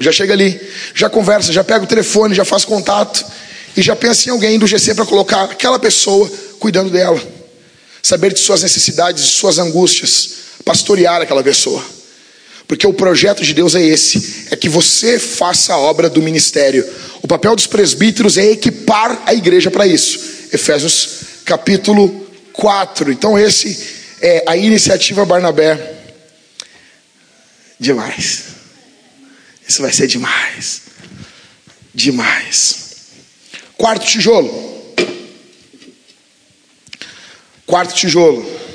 [0.00, 0.60] já chega ali,
[0.94, 3.24] já conversa, já pega o telefone, já faz contato,
[3.76, 6.28] e já pensa em alguém do GC para colocar aquela pessoa
[6.58, 7.20] cuidando dela,
[8.02, 10.30] saber de suas necessidades, de suas angústias,
[10.64, 11.84] pastorear aquela pessoa.
[12.68, 16.86] Porque o projeto de Deus é esse: é que você faça a obra do ministério.
[17.22, 20.20] O papel dos presbíteros é equipar a igreja para isso.
[20.52, 23.10] Efésios capítulo 4.
[23.10, 25.94] Então, esse é a iniciativa Barnabé.
[27.80, 28.44] Demais.
[29.66, 30.82] Isso vai ser demais.
[31.94, 32.78] Demais.
[33.78, 34.94] Quarto tijolo.
[37.64, 38.67] Quarto tijolo.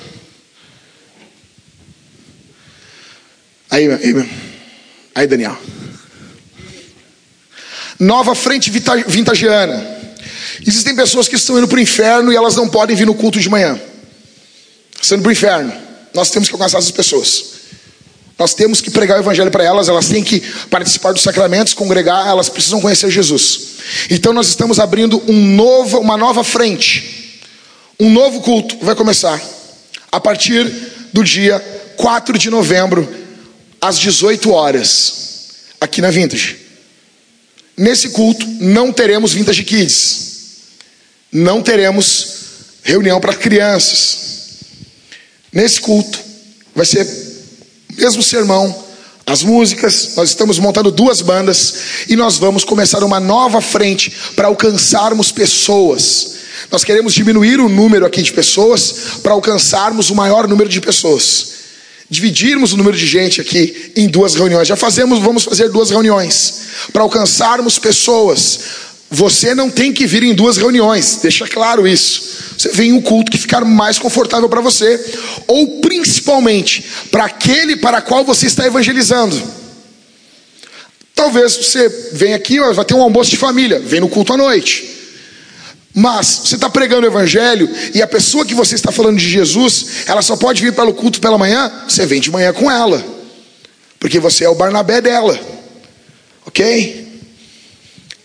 [3.74, 3.88] Aí,
[5.15, 5.57] aí, Daniel.
[7.99, 9.84] Nova frente vintagiana.
[10.63, 13.39] Existem pessoas que estão indo para o inferno e elas não podem vir no culto
[13.39, 13.82] de manhã.
[15.01, 15.74] Estão indo para o inferno.
[16.13, 17.45] Nós temos que alcançar essas pessoas.
[18.38, 22.28] Nós temos que pregar o evangelho para elas, elas têm que participar dos sacramentos, congregar,
[22.28, 23.59] elas precisam conhecer Jesus.
[24.07, 27.41] Então nós estamos abrindo um novo, uma nova frente.
[27.99, 29.41] Um novo culto vai começar
[30.11, 30.71] a partir
[31.11, 31.59] do dia
[31.97, 33.22] 4 de novembro,
[33.84, 35.13] às 18 horas,
[35.79, 36.57] aqui na Vintage.
[37.77, 40.23] Nesse culto não teremos Vintage Kids
[41.34, 42.27] não teremos
[42.84, 44.17] reunião para crianças.
[45.51, 46.19] Nesse culto,
[46.75, 47.07] vai ser
[47.97, 48.84] mesmo sermão,
[49.25, 51.75] as músicas, nós estamos montando duas bandas
[52.07, 56.34] e nós vamos começar uma nova frente para alcançarmos pessoas.
[56.69, 61.62] Nós queremos diminuir o número aqui de pessoas para alcançarmos o maior número de pessoas.
[62.10, 64.68] Dividirmos o número de gente aqui em duas reuniões.
[64.68, 68.60] Já fazemos, vamos fazer duas reuniões para alcançarmos pessoas
[69.14, 72.56] você não tem que vir em duas reuniões, deixa claro isso.
[72.58, 74.99] Você vem em um culto que ficar mais confortável para você,
[75.45, 79.39] ou principalmente para aquele para qual você está evangelizando.
[81.14, 84.84] Talvez você venha aqui, vai ter um almoço de família, vem no culto à noite.
[85.94, 90.08] Mas você está pregando o evangelho e a pessoa que você está falando de Jesus,
[90.08, 93.04] ela só pode vir para o culto pela manhã, você vem de manhã com ela,
[94.00, 95.39] porque você é o Barnabé dela,
[96.48, 97.04] ok?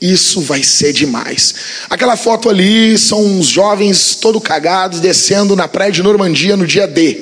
[0.00, 1.54] Isso vai ser demais.
[1.90, 6.86] Aquela foto ali são uns jovens todo cagados descendo na praia de Normandia no dia
[6.86, 7.20] D.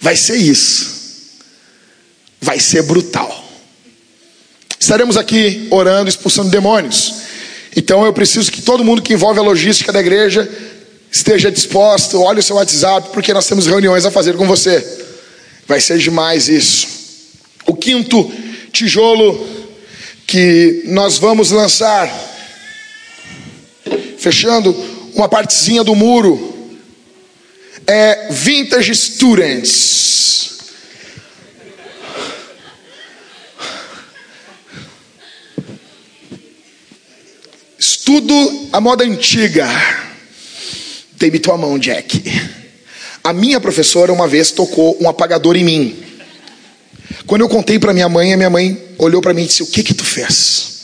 [0.00, 0.96] Vai ser isso.
[2.40, 3.44] Vai ser brutal.
[4.78, 7.17] Estaremos aqui orando, expulsando demônios.
[7.76, 10.48] Então eu preciso que todo mundo que envolve a logística da igreja
[11.10, 14.84] esteja disposto, olhe o seu WhatsApp, porque nós temos reuniões a fazer com você.
[15.66, 16.86] Vai ser demais isso.
[17.66, 18.30] O quinto
[18.72, 19.46] tijolo
[20.26, 22.10] que nós vamos lançar,
[24.18, 24.74] fechando
[25.14, 26.54] uma partezinha do muro,
[27.86, 30.57] é Vintage Students.
[38.08, 39.68] Estudo a moda antiga.
[41.18, 42.22] Dê-me tua mão, Jack.
[43.22, 46.02] A minha professora uma vez tocou um apagador em mim.
[47.26, 49.66] Quando eu contei para minha mãe, a minha mãe olhou para mim e disse: O
[49.66, 50.78] que que tu fez?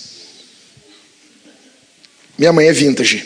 [2.36, 3.24] Minha mãe é vintage.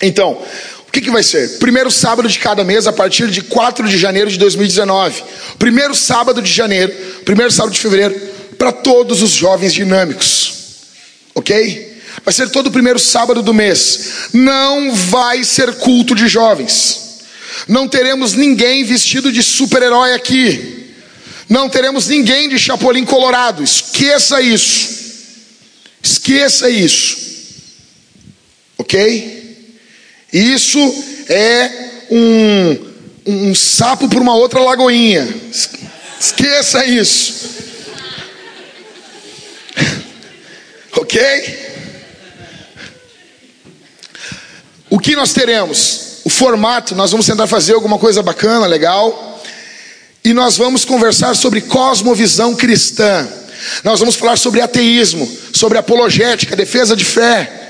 [0.00, 0.40] Então,
[0.86, 1.58] o que, que vai ser?
[1.58, 5.24] Primeiro sábado de cada mês, a partir de 4 de janeiro de 2019.
[5.58, 6.92] Primeiro sábado de janeiro,
[7.24, 8.14] primeiro sábado de fevereiro,
[8.56, 10.53] para todos os jovens dinâmicos.
[11.34, 11.94] Ok?
[12.24, 14.28] Vai ser todo o primeiro sábado do mês.
[14.32, 17.20] Não vai ser culto de jovens.
[17.66, 20.92] Não teremos ninguém vestido de super-herói aqui.
[21.48, 23.62] Não teremos ninguém de chapolim colorado.
[23.62, 24.94] Esqueça isso.
[26.02, 27.16] Esqueça isso.
[28.78, 29.66] Ok?
[30.32, 31.70] Isso é
[32.10, 32.78] um,
[33.26, 35.28] um sapo por uma outra lagoinha.
[36.20, 37.53] Esqueça isso.
[40.96, 41.74] Ok?
[44.90, 46.14] O que nós teremos?
[46.24, 49.42] o formato, nós vamos tentar fazer alguma coisa bacana, legal.
[50.24, 53.28] E nós vamos conversar sobre cosmovisão cristã.
[53.84, 57.63] Nós vamos falar sobre ateísmo, sobre apologética, defesa de fé.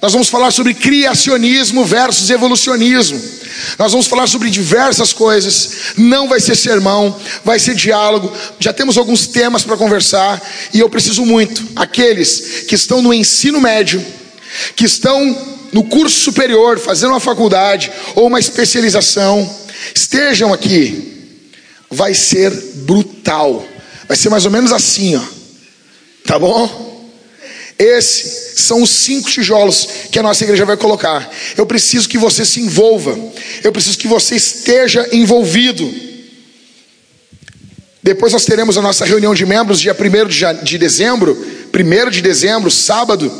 [0.00, 3.20] Nós vamos falar sobre criacionismo versus evolucionismo.
[3.78, 5.70] Nós vamos falar sobre diversas coisas.
[5.96, 8.32] Não vai ser sermão, vai ser diálogo.
[8.58, 10.42] Já temos alguns temas para conversar
[10.72, 14.04] e eu preciso muito aqueles que estão no ensino médio,
[14.74, 19.48] que estão no curso superior, fazendo uma faculdade ou uma especialização,
[19.94, 21.14] estejam aqui.
[21.90, 23.66] Vai ser brutal.
[24.06, 25.22] Vai ser mais ou menos assim, ó.
[26.26, 26.95] Tá bom?
[27.78, 31.30] Esses são os cinco tijolos que a nossa igreja vai colocar.
[31.56, 33.18] Eu preciso que você se envolva.
[33.62, 35.92] Eu preciso que você esteja envolvido.
[38.02, 41.36] Depois nós teremos a nossa reunião de membros, dia 1 de dezembro.
[41.74, 43.30] 1 de dezembro, sábado.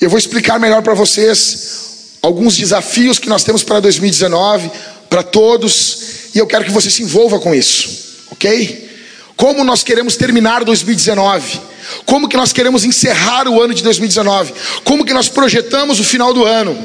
[0.00, 1.82] Eu vou explicar melhor para vocês
[2.22, 4.70] alguns desafios que nós temos para 2019,
[5.10, 5.98] para todos,
[6.34, 8.91] e eu quero que você se envolva com isso, ok?
[9.36, 11.60] Como nós queremos terminar 2019?
[12.04, 14.52] Como que nós queremos encerrar o ano de 2019?
[14.84, 16.76] Como que nós projetamos o final do ano?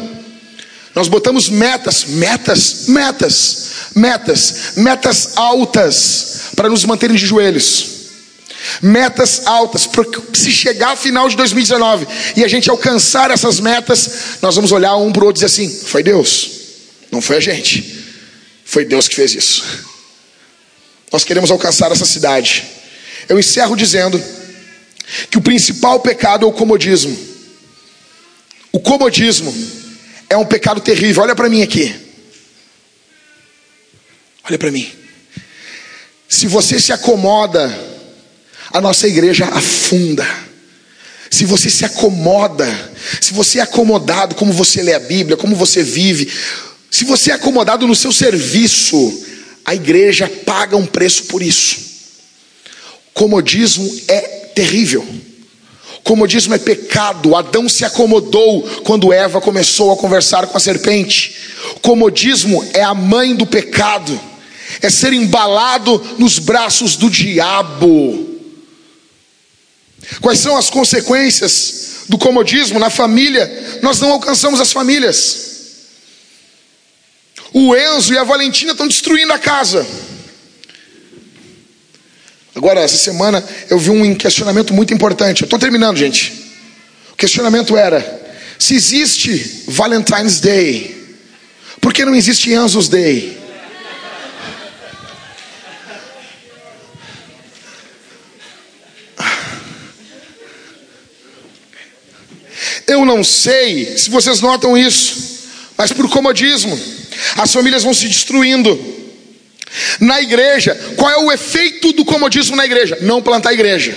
[0.96, 7.98] Nós botamos metas, metas, metas, metas, metas altas para nos manterem de joelhos
[8.82, 14.10] metas altas, porque se chegar ao final de 2019 e a gente alcançar essas metas,
[14.42, 16.50] nós vamos olhar um para o outro e dizer assim: foi Deus,
[17.12, 18.06] não foi a gente,
[18.66, 19.87] foi Deus que fez isso.
[21.12, 22.66] Nós queremos alcançar essa cidade.
[23.28, 24.22] Eu encerro dizendo
[25.30, 27.18] que o principal pecado é o comodismo.
[28.72, 29.54] O comodismo
[30.30, 31.24] é um pecado terrível.
[31.24, 31.96] Olha para mim aqui.
[34.44, 34.92] Olha para mim.
[36.28, 37.68] Se você se acomoda
[38.72, 40.28] a nossa igreja afunda.
[41.30, 42.68] Se você se acomoda,
[43.20, 46.32] se você é acomodado como você lê a Bíblia, como você vive,
[46.90, 49.26] se você é acomodado no seu serviço,
[49.68, 51.78] a igreja paga um preço por isso.
[53.14, 54.22] Comodismo é
[54.56, 55.06] terrível.
[56.06, 57.36] Comodismo é pecado.
[57.36, 61.36] Adão se acomodou quando Eva começou a conversar com a serpente.
[61.82, 64.18] Comodismo é a mãe do pecado.
[64.82, 68.40] É ser embalado nos braços do diabo.
[70.22, 73.80] Quais são as consequências do comodismo na família?
[73.82, 75.47] Nós não alcançamos as famílias.
[77.54, 79.86] O Enzo e a Valentina estão destruindo a casa.
[82.56, 85.44] Agora, essa semana, eu vi um questionamento muito importante.
[85.44, 86.34] Estou terminando, gente.
[87.12, 88.02] O questionamento era:
[88.58, 91.18] se existe Valentine's Day,
[91.80, 93.38] por que não existe Enzo's Day?
[102.88, 105.37] Eu não sei se vocês notam isso,
[105.78, 106.78] mas por comodismo,
[107.36, 108.96] as famílias vão se destruindo.
[110.00, 112.98] Na igreja, qual é o efeito do comodismo na igreja?
[113.02, 113.96] Não plantar igreja.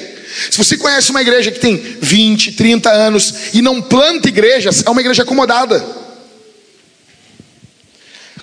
[0.51, 4.91] Se você conhece uma igreja que tem 20, 30 anos e não planta igrejas, é
[4.91, 5.85] uma igreja acomodada.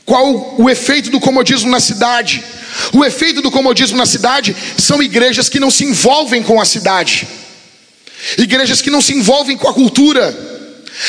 [0.06, 2.44] Qual o efeito do comodismo na cidade?
[2.94, 7.28] O efeito do comodismo na cidade são igrejas que não se envolvem com a cidade
[8.38, 10.57] igrejas que não se envolvem com a cultura,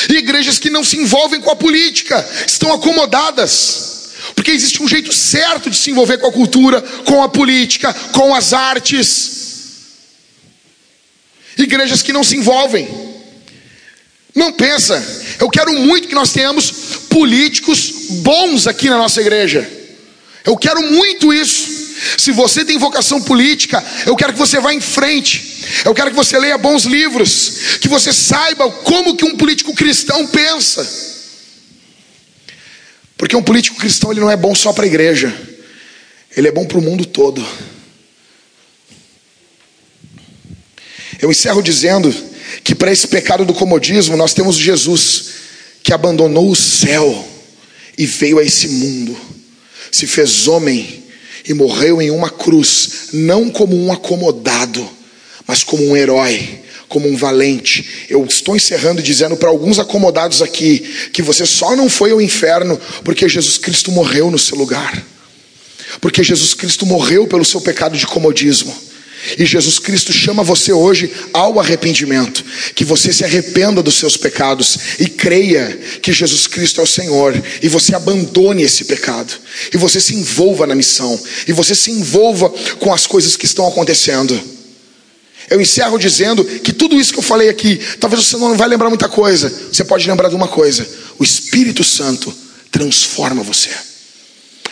[0.09, 5.69] igrejas que não se envolvem com a política, estão acomodadas, porque existe um jeito certo
[5.69, 9.37] de se envolver com a cultura, com a política, com as artes.
[11.57, 12.87] igrejas que não se envolvem.
[14.33, 14.95] Não pensa,
[15.39, 16.71] eu quero muito que nós tenhamos
[17.09, 19.69] políticos bons aqui na nossa igreja.
[20.45, 21.88] Eu quero muito isso.
[22.17, 25.63] Se você tem vocação política, eu quero que você vá em frente.
[25.83, 30.25] Eu quero que você leia bons livros, que você saiba como que um político cristão
[30.27, 30.87] pensa.
[33.17, 35.33] Porque um político cristão ele não é bom só para a igreja.
[36.35, 37.45] Ele é bom para o mundo todo.
[41.21, 42.15] Eu encerro dizendo
[42.63, 45.31] que para esse pecado do comodismo nós temos Jesus
[45.83, 47.27] que abandonou o céu
[47.97, 49.19] e veio a esse mundo,
[49.91, 50.98] se fez homem
[51.49, 54.87] e morreu em uma cruz, não como um acomodado,
[55.47, 58.07] mas como um herói, como um valente.
[58.07, 62.79] Eu estou encerrando dizendo para alguns acomodados aqui que você só não foi ao inferno
[63.03, 65.03] porque Jesus Cristo morreu no seu lugar.
[65.99, 68.88] Porque Jesus Cristo morreu pelo seu pecado de comodismo.
[69.37, 72.43] E Jesus Cristo chama você hoje ao arrependimento,
[72.73, 77.41] que você se arrependa dos seus pecados e creia que Jesus Cristo é o Senhor,
[77.61, 79.33] e você abandone esse pecado,
[79.73, 82.49] e você se envolva na missão, e você se envolva
[82.79, 84.39] com as coisas que estão acontecendo.
[85.49, 88.89] Eu encerro dizendo que tudo isso que eu falei aqui, talvez você não vai lembrar
[88.89, 92.33] muita coisa, você pode lembrar de uma coisa: o Espírito Santo
[92.71, 93.88] transforma você.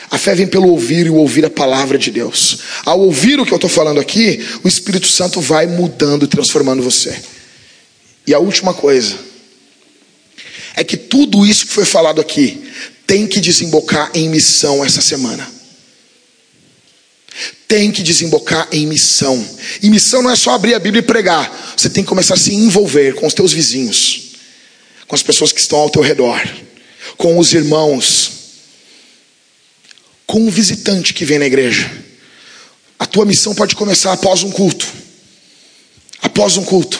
[0.09, 2.59] A fé vem pelo ouvir e o ouvir a palavra de Deus.
[2.85, 6.81] Ao ouvir o que eu estou falando aqui, o Espírito Santo vai mudando e transformando
[6.81, 7.21] você.
[8.25, 9.17] E a última coisa
[10.75, 12.71] é que tudo isso que foi falado aqui
[13.05, 15.49] tem que desembocar em missão essa semana.
[17.67, 19.45] Tem que desembocar em missão.
[19.81, 21.75] E missão não é só abrir a Bíblia e pregar.
[21.75, 24.35] Você tem que começar a se envolver com os teus vizinhos,
[25.05, 26.41] com as pessoas que estão ao teu redor,
[27.17, 28.36] com os irmãos,
[30.27, 31.89] com um visitante que vem na igreja.
[32.99, 34.85] A tua missão pode começar após um culto.
[36.21, 36.99] Após um culto.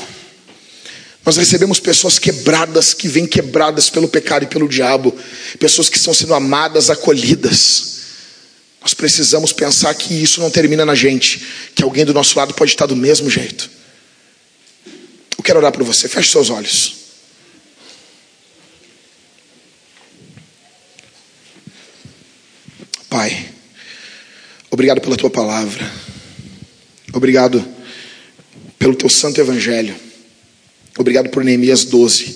[1.26, 5.14] Nós recebemos pessoas quebradas, que vêm quebradas pelo pecado e pelo diabo,
[5.60, 7.98] pessoas que estão sendo amadas, acolhidas.
[8.82, 12.72] Nós precisamos pensar que isso não termina na gente, que alguém do nosso lado pode
[12.72, 13.70] estar do mesmo jeito.
[15.38, 16.97] Eu quero orar por você, feche seus olhos.
[23.18, 23.50] Pai,
[24.70, 25.92] obrigado pela tua palavra,
[27.12, 27.68] obrigado
[28.78, 29.96] pelo teu santo evangelho,
[31.00, 32.36] obrigado por Neemias 12,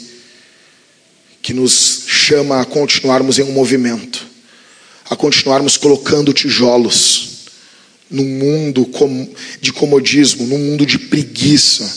[1.39, 4.25] que nos chama a continuarmos em um movimento,
[5.07, 7.45] a continuarmos colocando tijolos
[8.09, 8.89] num mundo
[9.61, 11.87] de comodismo, num mundo de preguiça,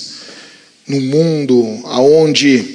[0.87, 2.74] num mundo aonde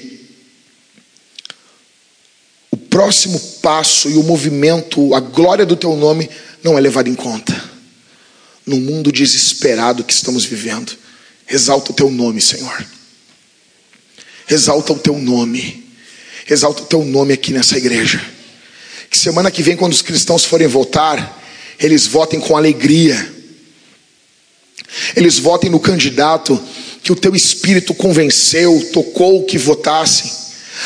[2.89, 6.29] próximo passo e o movimento, a glória do teu nome
[6.63, 7.69] não é levado em conta.
[8.65, 10.91] No mundo desesperado que estamos vivendo,
[11.49, 12.85] exalta o teu nome, Senhor.
[14.49, 15.87] Exalta o teu nome.
[16.49, 18.21] Exalta o teu nome aqui nessa igreja.
[19.09, 21.41] Que semana que vem, quando os cristãos forem votar,
[21.79, 23.33] eles votem com alegria.
[25.15, 26.59] Eles votem no candidato
[27.03, 30.38] que o teu espírito convenceu, tocou que votassem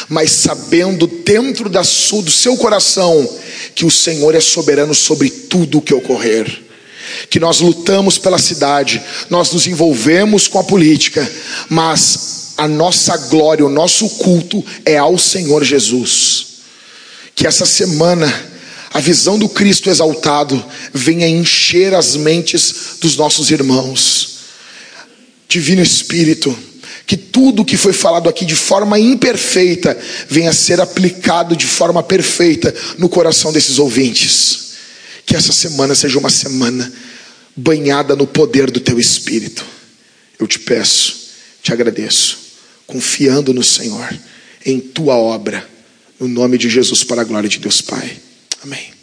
[0.10, 3.28] mas sabendo dentro da sua, do seu coração
[3.76, 6.62] que o Senhor é soberano sobre tudo o que ocorrer.
[7.30, 11.30] Que nós lutamos pela cidade, nós nos envolvemos com a política,
[11.70, 16.46] mas a nossa glória, o nosso culto é ao Senhor Jesus.
[17.36, 18.52] Que essa semana
[18.94, 20.64] a visão do Cristo exaltado
[20.94, 24.34] venha encher as mentes dos nossos irmãos.
[25.50, 26.56] Divino Espírito,
[27.06, 29.98] que tudo que foi falado aqui de forma imperfeita
[30.30, 34.74] venha a ser aplicado de forma perfeita no coração desses ouvintes.
[35.26, 36.92] Que essa semana seja uma semana
[37.56, 39.66] banhada no poder do teu espírito.
[40.40, 41.30] Eu te peço,
[41.62, 42.38] te agradeço,
[42.88, 44.18] confiando no Senhor,
[44.66, 45.68] em tua obra,
[46.20, 48.18] no nome de Jesus, para a glória de Deus Pai.
[48.64, 49.03] Amém.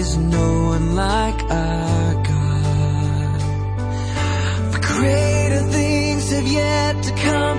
[0.00, 3.40] is no one like our God.
[4.72, 7.58] For greater things have yet to come,